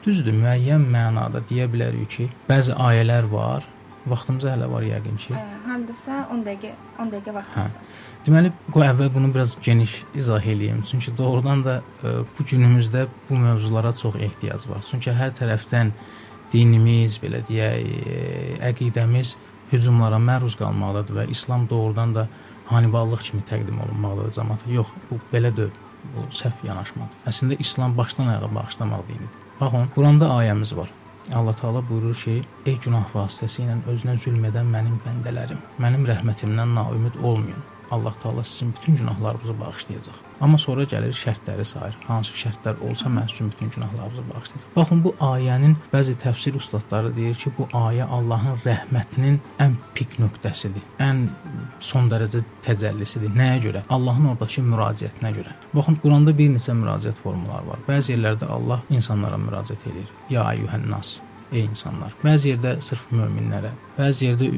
Düzdür, 0.04 0.34
müəyyən 0.34 0.88
mənada 0.96 1.44
deyə 1.50 1.68
bilərik 1.70 2.08
ki, 2.16 2.28
bəzi 2.48 2.74
ayələr 2.88 3.28
var, 3.30 3.68
vaxtımız 4.10 4.48
hələ 4.50 4.66
var 4.70 4.82
yəqin 4.82 5.18
ki. 5.24 5.34
E, 5.38 5.58
hardasa 5.66 6.24
10 6.34 6.42
dəqiqə 6.48 6.72
10 7.04 7.12
dəqiqə 7.12 7.34
vaxtımız 7.36 7.70
Hə. 7.70 7.76
var. 7.76 8.00
Deməli, 8.26 8.50
bu 8.74 8.82
əvvəl 8.86 9.12
bunu 9.14 9.30
biraz 9.34 9.54
geniş 9.66 9.94
izah 10.18 10.48
eləyim. 10.54 10.82
Çünki 10.90 11.14
doğrudan 11.18 11.62
da 11.66 11.76
ə, 12.02 12.16
bu 12.34 12.46
günümüzdə 12.50 13.06
bu 13.28 13.38
mövzulara 13.44 13.94
çox 14.02 14.18
ehtiyac 14.26 14.66
var. 14.70 14.82
Çünki 14.90 15.14
hər 15.20 15.34
tərəfdən 15.38 15.94
dinimiz, 16.52 17.20
belə 17.22 17.44
deyək, 17.46 17.86
ə, 17.86 18.58
əqidəmiz 18.72 19.36
hücumlara 19.72 20.18
məruz 20.30 20.56
qalmaqdadır 20.60 21.18
və 21.20 21.28
İslam 21.34 21.68
doğrudan 21.70 22.14
da 22.16 22.28
Haniballıq 22.72 23.22
kimi 23.28 23.42
təqdim 23.50 23.80
olunmalıdır 23.84 24.36
cəmaata. 24.38 24.70
Yox, 24.78 24.92
bu 25.10 25.18
belə 25.32 25.50
deyil. 25.56 25.78
Bu 26.14 26.24
səhv 26.34 26.64
yanaşmadır. 26.66 27.18
Əslində 27.30 27.58
İslam 27.64 27.96
başdan 27.98 28.30
ayağa 28.32 28.48
bağışlamaq 28.54 29.02
dinidir. 29.08 29.42
Baxın, 29.60 29.90
Quranda 29.94 30.30
ayəmiz 30.38 30.74
var. 30.76 30.90
Allah 31.38 31.54
Taala 31.60 31.82
buyurur 31.88 32.16
ki: 32.24 32.32
"Ey 32.66 32.78
günah 32.84 33.12
vasitəsilə 33.14 33.76
özünə 33.92 34.16
zülm 34.24 34.48
edən 34.50 34.72
mənim 34.76 34.96
bəndələrim, 35.04 35.60
mənim 35.84 36.08
rəhmətimdən 36.10 36.74
naümid 36.78 37.20
olmayın. 37.30 37.62
Allah 37.94 38.14
Taala 38.22 38.44
sizin 38.44 38.74
bütün 38.76 38.96
günahlarınızı 39.00 39.54
bağışlayacaq." 39.60 40.18
Amma 40.42 40.58
sonra 40.58 40.84
gəlir 40.92 41.14
şərtləri 41.14 41.64
sayır. 41.72 41.96
Hansı 42.08 42.32
şərtlər 42.42 42.80
olsa 42.88 43.10
mən 43.16 43.28
sizin 43.32 43.50
bütün 43.52 43.68
günahlarınızı 43.74 44.24
bağışlayacağam. 44.30 44.72
Baxın 44.76 45.04
bu 45.04 45.14
ayənin 45.32 45.76
bəzi 45.92 46.16
təfsir 46.24 46.56
ustadları 46.60 47.14
deyir 47.16 47.36
ki, 47.42 47.52
bu 47.58 47.68
ayə 47.84 48.08
Allahın 48.16 48.58
rəhmətinin 48.66 49.38
ən 49.64 49.76
pik 49.94 50.18
nöqtəsidir. 50.22 50.84
Ən 51.08 51.26
son 51.90 52.10
dərəcə 52.12 52.42
təcəllisidir. 52.66 53.30
Nəyə 53.42 53.58
görə? 53.66 53.84
Allahın 53.96 54.32
oradakı 54.32 54.64
müraciətinə 54.72 55.34
görə. 55.38 55.54
Baxın 55.76 56.00
Quranda 56.02 56.34
bir 56.38 56.50
neçə 56.56 56.74
müraciət 56.82 57.22
formaları 57.24 57.68
var. 57.70 57.84
Bəzi 57.90 58.16
yerlərdə 58.16 58.50
Allah 58.56 58.82
insanlara 58.90 59.38
müraciət 59.46 59.86
edir. 59.92 60.10
Ya 60.30 60.48
eyyuhən-nas, 60.56 61.14
ey 61.52 61.66
insanlar. 61.68 62.14
Bəzi 62.26 62.54
yerdə 62.54 62.78
sırf 62.88 63.06
möminlərə, 63.14 63.72
bəzi 63.98 64.30
yerdə 64.32 64.50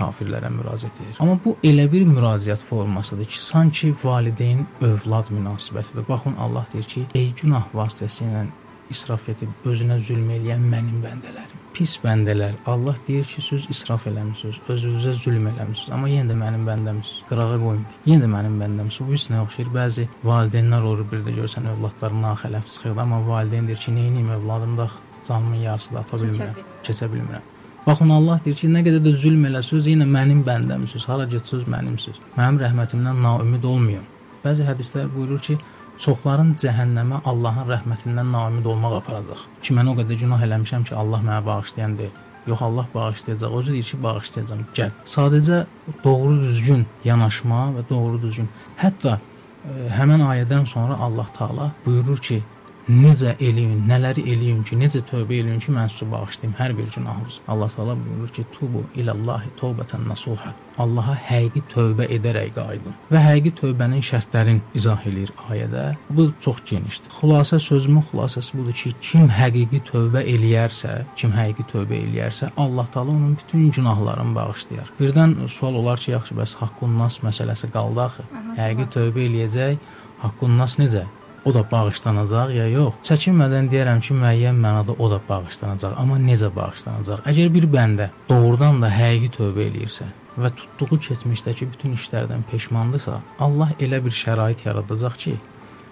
kafirlərə 0.00 0.50
müraciət 0.58 1.02
edir. 1.02 1.20
Amma 1.22 1.38
bu 1.44 1.56
elə 1.70 1.86
bir 1.92 2.06
müraciət 2.08 2.64
formasıdır 2.70 3.30
ki, 3.34 3.44
sanki 3.50 3.92
valideyn 4.04 4.66
övlad 4.90 5.30
münasibətidir. 5.36 6.08
Baxın 6.08 6.36
Allah 6.46 6.66
deyir 6.72 6.90
ki, 6.94 7.06
ey 7.14 7.32
günah 7.42 7.70
vasitəsilə 7.76 8.46
israf 8.92 9.28
edib 9.32 9.68
özünə 9.72 9.98
zülm 10.06 10.30
eləyən 10.36 10.64
mənim 10.72 10.98
bəndələrim. 11.04 11.60
Pis 11.76 11.94
bəndələr. 12.02 12.58
Allah 12.72 12.98
deyir 13.06 13.28
ki, 13.30 13.44
siz 13.46 13.68
israf 13.74 14.04
eləmisiniz, 14.10 14.58
özünüzə 14.74 15.14
zülm 15.22 15.46
eləmisiniz, 15.52 15.92
amma 15.96 16.10
yenə 16.12 16.32
də 16.32 16.36
mənim 16.42 16.66
bəndəmsiniz. 16.68 17.22
Qırağa 17.30 17.60
qoymur. 17.62 17.96
Yenə 18.10 18.26
də 18.26 18.32
mənim 18.34 18.58
bəndəmsiniz. 18.62 19.08
Bu 19.08 19.34
nə 19.34 19.40
oxşayır. 19.46 19.72
Bəzi 19.78 20.08
valideynlər 20.28 20.90
olur 20.90 21.08
bir 21.14 21.24
də 21.28 21.36
görsən 21.38 21.70
övladlarına 21.72 22.34
xələf 22.42 22.68
çıxır, 22.74 23.00
amma 23.06 23.22
valideyn 23.30 23.70
deyir 23.70 23.80
ki, 23.86 23.94
"Neyniyim 23.94 24.30
övladım 24.36 24.76
da 24.82 24.90
canımın 25.28 25.64
yarısını 25.68 25.98
ata 25.98 26.16
Keçə 26.16 26.22
bilmirəm, 26.22 26.54
bilmirəm." 26.60 26.86
keçə 26.90 27.12
bilmirəm." 27.14 27.50
Baxın 27.86 28.10
Allah 28.14 28.40
deyir 28.44 28.56
ki, 28.60 28.68
nə 28.70 28.80
qədər 28.86 29.00
də 29.02 29.12
zülm 29.22 29.46
eləsəz, 29.48 29.86
yenə 29.90 30.06
mənim 30.06 30.44
bəndəmsiniz. 30.46 31.06
Hara 31.10 31.24
getsəz 31.32 31.64
mənimsiz. 31.74 32.20
Mənim 32.36 32.60
rəhmətimdən 32.62 33.22
naümid 33.24 33.64
olmayın. 33.66 34.04
Bəzi 34.44 34.66
hədislər 34.68 35.08
buyurur 35.14 35.40
ki, 35.46 35.56
çoxların 36.04 36.52
cəhənnəmə 36.62 37.18
Allahın 37.32 37.66
rəhmətindən 37.72 38.30
naümid 38.36 38.68
olmaq 38.72 38.94
aparacaq. 39.00 39.42
Ki 39.66 39.74
mən 39.78 39.90
o 39.90 39.96
qədər 39.98 40.20
günah 40.22 40.44
eləmişəm 40.46 40.86
ki, 40.88 40.94
Allah 41.02 41.26
mənə 41.26 41.40
bağışlayan 41.48 41.98
deyil. 41.98 42.22
Yox 42.46 42.62
Allah 42.68 42.86
bağışlayacaq. 42.94 43.58
Özü 43.58 43.74
deyir 43.74 43.90
ki, 43.90 44.00
bağışlayacağam. 44.06 44.64
Gəl. 44.78 44.94
Sadəcə 45.16 45.60
doğru 46.04 46.38
düzgün 46.46 46.86
yanaşma 47.10 47.64
və 47.80 47.86
doğru 47.90 48.22
düzgün. 48.22 48.50
Hətta 48.78 49.18
ə, 49.18 49.76
həmin 49.98 50.22
ayədən 50.30 50.70
sonra 50.70 51.02
Allah 51.08 51.34
Taala 51.38 51.72
buyurur 51.86 52.22
ki, 52.30 52.42
necə 52.88 53.36
eləyin, 53.38 53.84
nələri 53.86 54.24
eləyin 54.32 54.62
ki, 54.66 54.76
necə 54.80 55.02
tövbə 55.06 55.38
eləyin 55.38 55.60
ki, 55.62 55.70
mən 55.74 55.90
sizə 55.92 56.08
bağışlayım 56.10 56.54
hər 56.58 56.74
bir 56.78 56.88
günahınızı. 56.96 57.40
Allah 57.48 57.70
Taala 57.76 57.94
buyurur 57.98 58.32
ki, 58.34 58.44
tubu 58.56 58.82
ilallahi 58.98 59.50
tövbətən 59.60 60.08
nasuha. 60.08 60.52
Allaha 60.82 61.14
həqiqi 61.28 61.62
tövbə 61.70 62.08
edərək 62.16 62.54
qayıdın. 62.56 62.96
Və 63.12 63.22
həqiqi 63.22 63.52
tövbənin 63.60 64.02
şərtlərini 64.08 64.62
izah 64.74 65.06
eləyir 65.06 65.32
ayədə. 65.52 65.84
Bu 66.10 66.28
çox 66.44 66.62
genişdir. 66.70 67.12
Xülasə 67.20 67.60
sözümün 67.62 68.06
xülasəsi 68.10 68.58
budur 68.58 68.76
ki, 68.82 68.94
kim 69.08 69.30
həqiqi 69.30 69.82
tövbə 69.92 70.24
eləyərsə, 70.34 70.98
kim 71.16 71.34
həqiqi 71.38 71.68
tövbə 71.72 72.02
eləyərsə, 72.02 72.50
Allah 72.56 72.90
Taala 72.94 73.14
onun 73.14 73.36
bütün 73.38 73.70
günahlarını 73.70 74.34
bağışlayar. 74.34 74.92
Birdən 75.00 75.38
sual 75.58 75.78
olar 75.78 76.02
ki, 76.02 76.10
yaxşı, 76.16 76.34
bəs 76.40 76.58
haqqun 76.60 76.98
nas 76.98 77.20
məsələsi 77.22 77.70
qaldı 77.76 78.06
axı. 78.08 78.28
Həqiqi 78.58 78.90
tövbə 78.96 79.28
eləyəcək, 79.28 79.90
haqqun 80.24 80.58
nas 80.58 80.80
necə? 80.82 81.06
O 81.44 81.54
da 81.54 81.62
bağışlanacaq 81.70 82.54
ya 82.56 82.66
yox. 82.76 82.98
Çəkinmədən 83.08 83.70
deyirəm 83.72 84.00
ki, 84.06 84.16
müəyyən 84.22 84.58
mənada 84.64 84.96
o 85.04 85.10
da 85.12 85.20
bağışlanacaq, 85.28 85.94
amma 86.02 86.18
necə 86.22 86.50
bağışlanacaq? 86.58 87.24
Əgər 87.32 87.52
bir 87.56 87.68
bəndə 87.76 88.10
doğrudan 88.30 88.82
da 88.84 88.90
həqiqi 88.98 89.32
tövbə 89.38 89.68
eləyirsə 89.70 90.08
və 90.42 90.52
tutduğu 90.58 91.00
keçmişdəki 91.06 91.68
bütün 91.72 91.96
işlərdən 91.98 92.46
peşmandırsa, 92.50 93.20
Allah 93.46 93.74
elə 93.86 94.02
bir 94.04 94.14
şərait 94.22 94.66
yaradacaq 94.68 95.18
ki, 95.24 95.38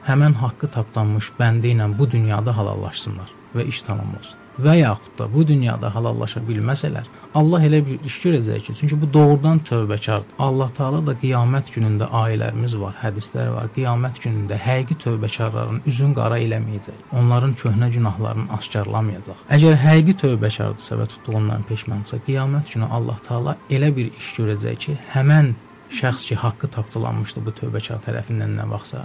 həmin 0.08 0.36
haqqı 0.42 0.70
tapdanmış 0.76 1.32
bəndə 1.40 1.74
ilə 1.74 1.90
bu 1.98 2.10
dünyada 2.14 2.56
halallaşsınlar 2.56 3.34
və 3.56 3.66
iş 3.74 3.82
tamam 3.88 4.14
olsun. 4.20 4.39
Və 4.64 4.74
yaxud 4.80 5.12
da 5.18 5.26
bu 5.34 5.44
dünyada 5.48 5.88
halallaşa 5.94 6.40
bilməsələr, 6.48 7.06
Allah 7.40 7.62
elə 7.68 7.78
bir 7.86 8.06
iş 8.08 8.16
görəcək 8.24 8.64
ki, 8.66 8.74
çünki 8.80 8.96
bu 9.02 9.08
doğrudan 9.14 9.60
tövbəkardır. 9.68 10.34
Allah 10.46 10.72
Taala 10.78 11.00
da 11.06 11.14
qiyamət 11.22 11.70
günündə 11.76 12.08
ayələrimiz 12.22 12.74
var, 12.80 12.96
hədislər 13.04 13.52
var. 13.54 13.70
Qiyamət 13.76 14.18
günündə 14.24 14.58
həqiqi 14.66 14.98
tövbəkarların 15.04 15.80
üzün 15.92 16.12
qara 16.18 16.40
eləməyəcək. 16.46 17.00
Onların 17.22 17.54
köhnə 17.62 17.90
günahlarını 17.96 18.50
aşkarlamayacaq. 18.58 19.46
Əgər 19.56 19.80
həqiqi 19.86 20.18
tövbəkardırsa 20.24 21.00
və 21.00 21.08
tutduğundan 21.14 21.66
peşmandırsa, 21.70 22.22
qiyamət 22.28 22.74
günü 22.74 22.90
Allah 22.98 23.18
Taala 23.28 23.56
elə 23.70 23.94
bir 23.96 24.10
iş 24.10 24.32
görəcək 24.40 24.86
ki, 24.86 24.98
həmən 25.14 25.54
şəxs 25.98 26.26
ki, 26.28 26.36
haqqı 26.42 26.70
tapdalanmışdı 26.76 27.42
bu 27.46 27.52
tövbəkar 27.58 28.00
tərəfindən 28.06 28.54
nə 28.58 28.66
vaxtsa, 28.70 29.02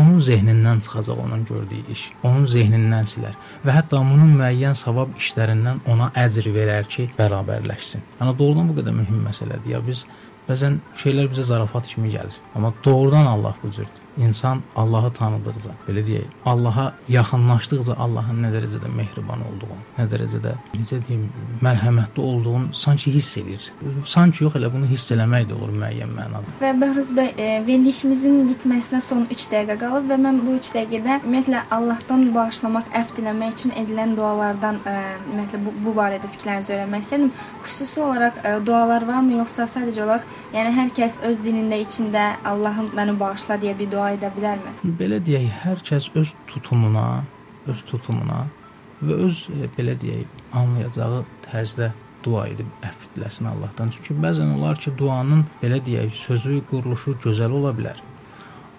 onun 0.00 0.20
zehnindən 0.28 0.82
çıxacaq 0.84 1.22
onun 1.24 1.44
gördüyü 1.50 1.96
iş. 1.96 2.04
Onun 2.28 2.46
zehnindən 2.54 3.08
silər 3.12 3.36
və 3.64 3.76
hətta 3.78 4.00
onun 4.04 4.36
müəyyən 4.40 4.76
savab 4.84 5.16
işlərindən 5.22 5.82
ona 5.92 6.10
əcr 6.26 6.50
verər 6.58 6.88
ki, 6.94 7.10
bərabərləşsin. 7.18 8.04
Yəni 8.20 8.38
doğrudan 8.40 8.70
bu 8.70 8.80
qədər 8.80 8.98
mühüm 9.02 9.22
məsələdir. 9.28 9.70
Ya 9.76 9.84
biz 9.90 10.04
bəzən 10.48 10.80
şeylər 11.02 11.30
bizə 11.32 11.48
zarafat 11.52 11.88
kimi 11.92 12.12
gəlir, 12.16 12.42
amma 12.54 12.74
doğrudan 12.84 13.32
Allah 13.34 13.56
bu 13.62 13.72
cürdür. 13.78 14.05
İnsan 14.16 14.62
Allahı 14.76 15.12
tanıdıqca, 15.18 15.72
belə 15.88 16.02
deyək, 16.06 16.28
Allaha 16.44 16.86
yaxınlaşdıqca 17.12 17.96
Allahın 18.04 18.42
nə 18.44 18.52
dərəcədə 18.54 18.88
mehriban 18.96 19.42
olduğunu, 19.48 19.78
nə 19.98 20.06
dərəcədə 20.12 20.54
necə 20.74 21.00
deyim, 21.08 21.26
mərhəmətli 21.66 22.24
olduğunu 22.30 22.74
sanki 22.74 23.12
hiss 23.16 23.36
edirsən. 23.42 24.04
Sanki 24.14 24.44
yox 24.44 24.56
elə 24.60 24.70
bunu 24.72 24.88
hiss 24.90 25.12
eləmək 25.12 25.48
də 25.50 25.58
olur 25.58 25.74
müəyyən 25.82 26.14
mənada. 26.16 26.56
Və 26.62 26.72
Bəhruz 26.80 27.12
bəy, 27.18 27.32
e, 27.36 27.48
verilişimizin 27.66 28.48
bitməsinə 28.52 29.02
son 29.10 29.26
3 29.36 29.46
dəqiqə 29.52 29.78
qalıb 29.84 30.08
və 30.12 30.20
mən 30.26 30.40
bu 30.46 30.56
3 30.60 30.72
dəqiqədə 30.78 31.20
ümumiyyətlə 31.22 31.62
Allahdan 31.76 32.26
bağışlamaq, 32.38 32.90
əfv 33.02 33.20
diləmək 33.20 33.58
üçün 33.58 33.76
edilən 33.82 34.16
dualardan 34.16 34.80
e, 34.80 34.96
ümumiyyətlə 35.26 35.62
bu, 35.66 35.76
bu 35.84 35.96
barədə 36.00 36.32
fikirlərinizi 36.34 36.76
öyrənmək 36.76 37.06
istərdim. 37.06 37.32
Xüsusi 37.68 38.02
olaraq 38.08 38.40
e, 38.42 38.56
dualar 38.66 39.08
varmı 39.12 39.40
yoxsa 39.42 39.68
sadəcə 39.76 40.04
olaraq 40.06 40.36
Yəni 40.54 40.70
hər 40.72 40.90
kəs 40.96 41.16
öz 41.28 41.38
dilində 41.44 41.76
içində 41.82 42.20
Allahım 42.48 42.86
məni 42.96 43.14
bağışla 43.20 43.58
deyə 43.62 43.74
bir 43.76 43.88
dua 43.92 44.05
edə 44.14 44.30
bilərmi? 44.36 44.72
Belə 45.00 45.18
deyək, 45.26 45.46
hər 45.62 45.82
kəs 45.88 46.08
öz 46.20 46.32
tutumuna, 46.50 47.06
öz 47.72 47.84
tutumuna 47.90 48.42
və 49.02 49.18
öz 49.26 49.40
e, 49.54 49.68
belə 49.76 49.96
deyək, 50.02 50.42
anlayacağı 50.60 51.22
tərzdə 51.46 51.90
dua 52.24 52.46
edib 52.52 52.68
əfv 52.86 53.08
diləsin 53.16 53.50
Allahdan. 53.52 53.92
Çünki 53.96 54.16
bəzən 54.24 54.54
olar 54.56 54.80
ki, 54.82 54.94
duanın 55.00 55.44
belə 55.62 55.80
deyək, 55.88 56.14
sözü, 56.26 56.60
quruluşu 56.70 57.16
gözəl 57.24 57.58
ola 57.60 57.74
bilər. 57.78 58.00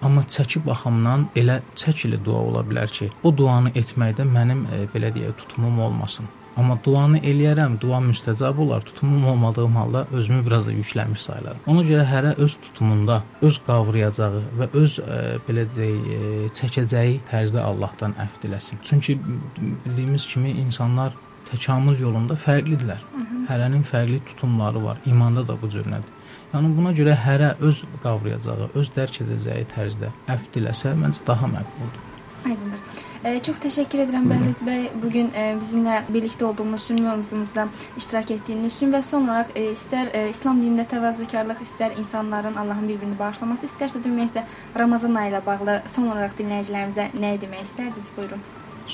Amma 0.06 0.22
çəki 0.34 0.62
baxımından 0.66 1.28
elə 1.42 1.60
çəkili 1.80 2.20
dua 2.24 2.42
ola 2.50 2.64
bilər 2.66 2.92
ki, 2.98 3.10
o 3.22 3.34
duanı 3.34 3.74
etməkdə 3.82 4.26
mənim 4.36 4.66
e, 4.66 4.84
belə 4.94 5.14
deyək, 5.16 5.38
tutumum 5.42 5.80
olmasın. 5.86 6.28
Amma 6.58 6.74
duanı 6.84 7.20
eləyərəm, 7.30 7.76
dua 7.82 8.00
müstəcab 8.02 8.58
olar. 8.64 8.82
Tutumum 8.88 9.26
olmadığım 9.32 9.76
halda 9.78 10.06
özümü 10.18 10.46
biraz 10.46 10.66
da 10.66 10.72
yüklənmiş 10.74 11.22
sayılaram. 11.28 11.60
Ona 11.70 11.84
görə 11.90 12.06
hərə 12.12 12.32
öz 12.44 12.56
tutumunda, 12.64 13.20
öz 13.46 13.60
qavrayacağı 13.68 14.42
və 14.58 14.68
öz 14.82 14.98
e, 15.04 15.20
belə 15.46 15.68
deyək, 15.76 16.10
e, 16.16 16.50
çəkəcəyi 16.58 17.14
tərzdə 17.30 17.62
Allahdan 17.62 18.16
əfv 18.26 18.42
diləsin. 18.46 18.82
Çünki 18.90 19.18
bildiyimiz 19.22 20.26
kimi 20.32 20.56
insanlar 20.64 21.14
təkamül 21.52 22.02
yolunda 22.02 22.34
fərqlidirlər. 22.42 23.06
Hərənin 23.48 23.86
fərqli 23.92 24.20
tutumları 24.32 24.82
var. 24.84 25.00
İmanda 25.06 25.46
da 25.48 25.56
bu 25.62 25.70
cür 25.72 25.86
nədir? 25.94 26.12
Yəni 26.52 26.74
buna 26.76 26.92
görə 26.98 27.14
hərə 27.28 27.54
öz 27.70 27.86
qavrayacağı, 28.02 28.72
öz 28.82 28.94
dərk 28.98 29.22
edəcəyi 29.24 29.70
tərzdə 29.76 30.12
əfv 30.34 30.54
diləsə, 30.58 30.98
məncə 31.04 31.26
daha 31.30 31.54
məqbuldur. 31.54 32.17
Aydındır. 32.48 32.80
E, 33.28 33.30
çox 33.46 33.58
təşəkkür 33.64 34.00
edirəm 34.04 34.28
Bəhruz 34.30 34.60
bəy 34.68 34.84
bu 35.02 35.10
gün 35.12 35.28
e, 35.36 35.42
bizimlə 35.60 35.96
birlikdə 36.14 36.46
olduğunuz 36.48 36.84
üçün, 36.84 37.00
mövzumuzda 37.04 37.66
iştirak 38.00 38.30
etdiyiniz 38.36 38.76
üçün 38.76 38.94
və 38.94 39.02
son 39.10 39.28
olaraq 39.28 39.50
e, 39.60 39.64
istər 39.74 40.12
e, 40.16 40.22
İslam 40.32 40.62
dinində 40.62 40.86
təvazökarlıq, 40.92 41.60
istər 41.66 41.98
insanların 42.02 42.56
Allahın 42.62 42.88
bir-birini 42.88 43.18
bağışlaması, 43.18 43.68
istərsə 43.68 44.00
də 44.00 44.12
ümumiyyətlə 44.12 44.46
Ramazan 44.82 45.20
ayı 45.22 45.34
ilə 45.34 45.44
bağlı 45.50 45.76
son 45.96 46.08
olaraq 46.14 46.36
dinləyicilərimizə 46.40 47.08
nə 47.24 47.34
demək 47.44 47.68
istərdiniz? 47.68 48.12
Buyurun. 48.16 48.44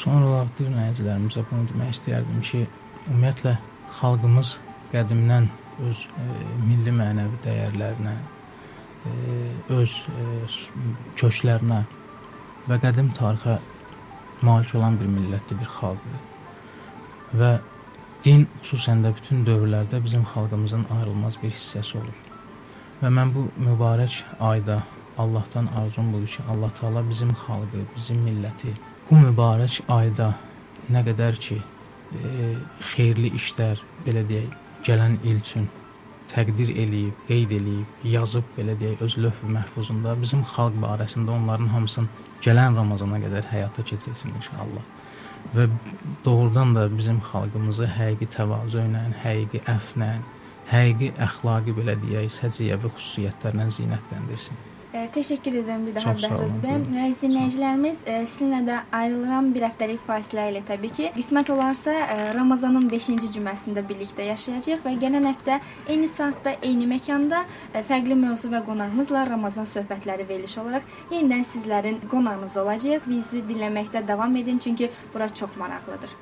Son 0.03 0.23
olaraq 0.23 0.55
dinləyicilərimizə 0.61 1.49
bunu 1.51 1.71
demək 1.73 1.97
istəyərdim 1.99 2.45
ki, 2.51 2.67
ümumiyyətlə 3.07 3.57
xalqımız 4.01 4.55
qədimdən 4.95 5.51
öz 5.91 6.07
e, 6.23 6.31
milli 6.69 6.95
mənəvi 7.03 7.43
dəyərlərinə, 7.45 8.15
e, 9.11 9.19
öz 9.83 10.01
e, 10.15 10.33
köklərinə 11.21 11.85
və 12.69 12.81
qədim 12.85 13.13
tarixə 13.19 13.59
malik 14.49 14.75
olan 14.79 14.99
bir 15.01 15.11
millətdir, 15.17 15.59
bir 15.61 15.71
xalqdır. 15.79 16.23
Və 17.41 17.53
din 18.25 18.47
xüsusən 18.63 19.05
də 19.05 19.13
bütün 19.19 19.45
dövrlərdə 19.49 20.01
bizim 20.05 20.25
xalqımızın 20.33 20.87
ayrılmaz 20.97 21.39
bir 21.43 21.53
hissəsi 21.53 21.99
olur. 22.01 22.19
Və 23.03 23.13
mən 23.19 23.35
bu 23.37 23.47
mübarək 23.69 24.21
ayda 24.53 24.83
Allahdan 25.19 25.67
arzum 25.81 26.13
budur 26.13 26.29
ki, 26.37 26.43
Allah 26.51 26.71
Taala 26.81 27.05
bizim 27.11 27.31
xalqı, 27.45 27.85
bizim 27.97 28.25
milləti 28.29 28.75
bu 29.11 29.21
mübarək 29.21 29.81
ayda 29.93 30.33
nə 30.95 31.03
qədər 31.07 31.39
ki 31.47 31.57
e, 31.61 32.51
xeyirli 32.93 33.31
işlər, 33.39 33.81
belə 34.07 34.25
deyək, 34.31 34.55
gələn 34.87 35.19
il 35.23 35.41
üçün 35.43 35.69
təqdir 36.35 36.71
eləyib, 36.83 37.19
qeyd 37.29 37.53
eləyib, 37.59 37.91
yazıb 38.13 38.47
belə 38.59 38.75
deyək 38.81 39.03
öz 39.07 39.17
lövh-i 39.25 39.51
məhfuzunda 39.57 40.15
bizim 40.23 40.43
xalq 40.55 40.81
barəsində 40.85 41.35
onların 41.39 41.71
hamısını 41.75 42.27
gələn 42.47 42.79
Ramazana 42.81 43.21
qədər 43.25 43.49
həyata 43.53 43.87
keçirsin 43.91 44.35
inşallah. 44.41 44.89
Və 45.55 45.69
doğrudan 46.27 46.75
da 46.77 46.89
bizim 46.99 47.21
xalqımızı 47.31 47.89
həqiqi 47.99 48.31
təvazö 48.37 48.87
ilə, 48.89 49.05
həqiqi 49.25 49.63
əfvlə, 49.77 50.11
həqiqi 50.75 51.13
əxlaqi 51.29 51.77
belə 51.81 51.99
deyək, 52.05 52.31
səciyyəvi 52.41 52.95
xüsusiyyətlərlə 52.97 53.69
zinətləndirsin. 53.79 54.65
Təşəkkür 54.95 55.57
edirəm 55.59 55.87
bir 55.89 55.95
daha 55.97 56.13
Bəhruz 56.15 56.59
bəy. 56.63 56.77
Və 56.93 57.05
dinləyicilərimiz 57.19 58.05
e, 58.07 58.19
sizinlə 58.31 58.61
də 58.69 58.77
ayrılıram 58.95 59.49
bir 59.57 59.67
həftəlik 59.67 60.03
fasilə 60.07 60.45
ilə 60.53 60.61
təbii 60.69 60.93
ki. 60.99 61.09
Qismət 61.17 61.51
olarsa 61.55 61.95
e, 62.15 62.19
Ramazanın 62.37 62.87
5-ci 62.93 63.33
cüməsində 63.35 63.83
birlikdə 63.89 64.29
yaşayacağıq 64.29 64.85
və 64.87 64.95
gələn 65.03 65.27
həftə 65.33 65.59
eyni 65.91 66.13
saatda, 66.19 66.55
eyni 66.69 66.87
məkanda 66.93 67.43
e, 67.73 67.83
fərqli 67.89 68.15
mövzu 68.21 68.53
və 68.55 68.63
qonağımızla 68.69 69.25
Ramazan 69.33 69.67
söhbətləri 69.75 70.29
veriliş 70.29 70.59
olaraq 70.63 70.87
yenidən 71.11 71.43
sizlərin 71.57 71.99
qonağınız 72.15 72.61
olacağıq. 72.63 73.11
Bizi 73.11 73.43
dinləməkdə 73.51 74.07
davam 74.13 74.39
edin 74.43 74.63
çünki 74.63 74.93
bura 75.15 75.29
çox 75.41 75.59
maraqlıdır. 75.59 76.15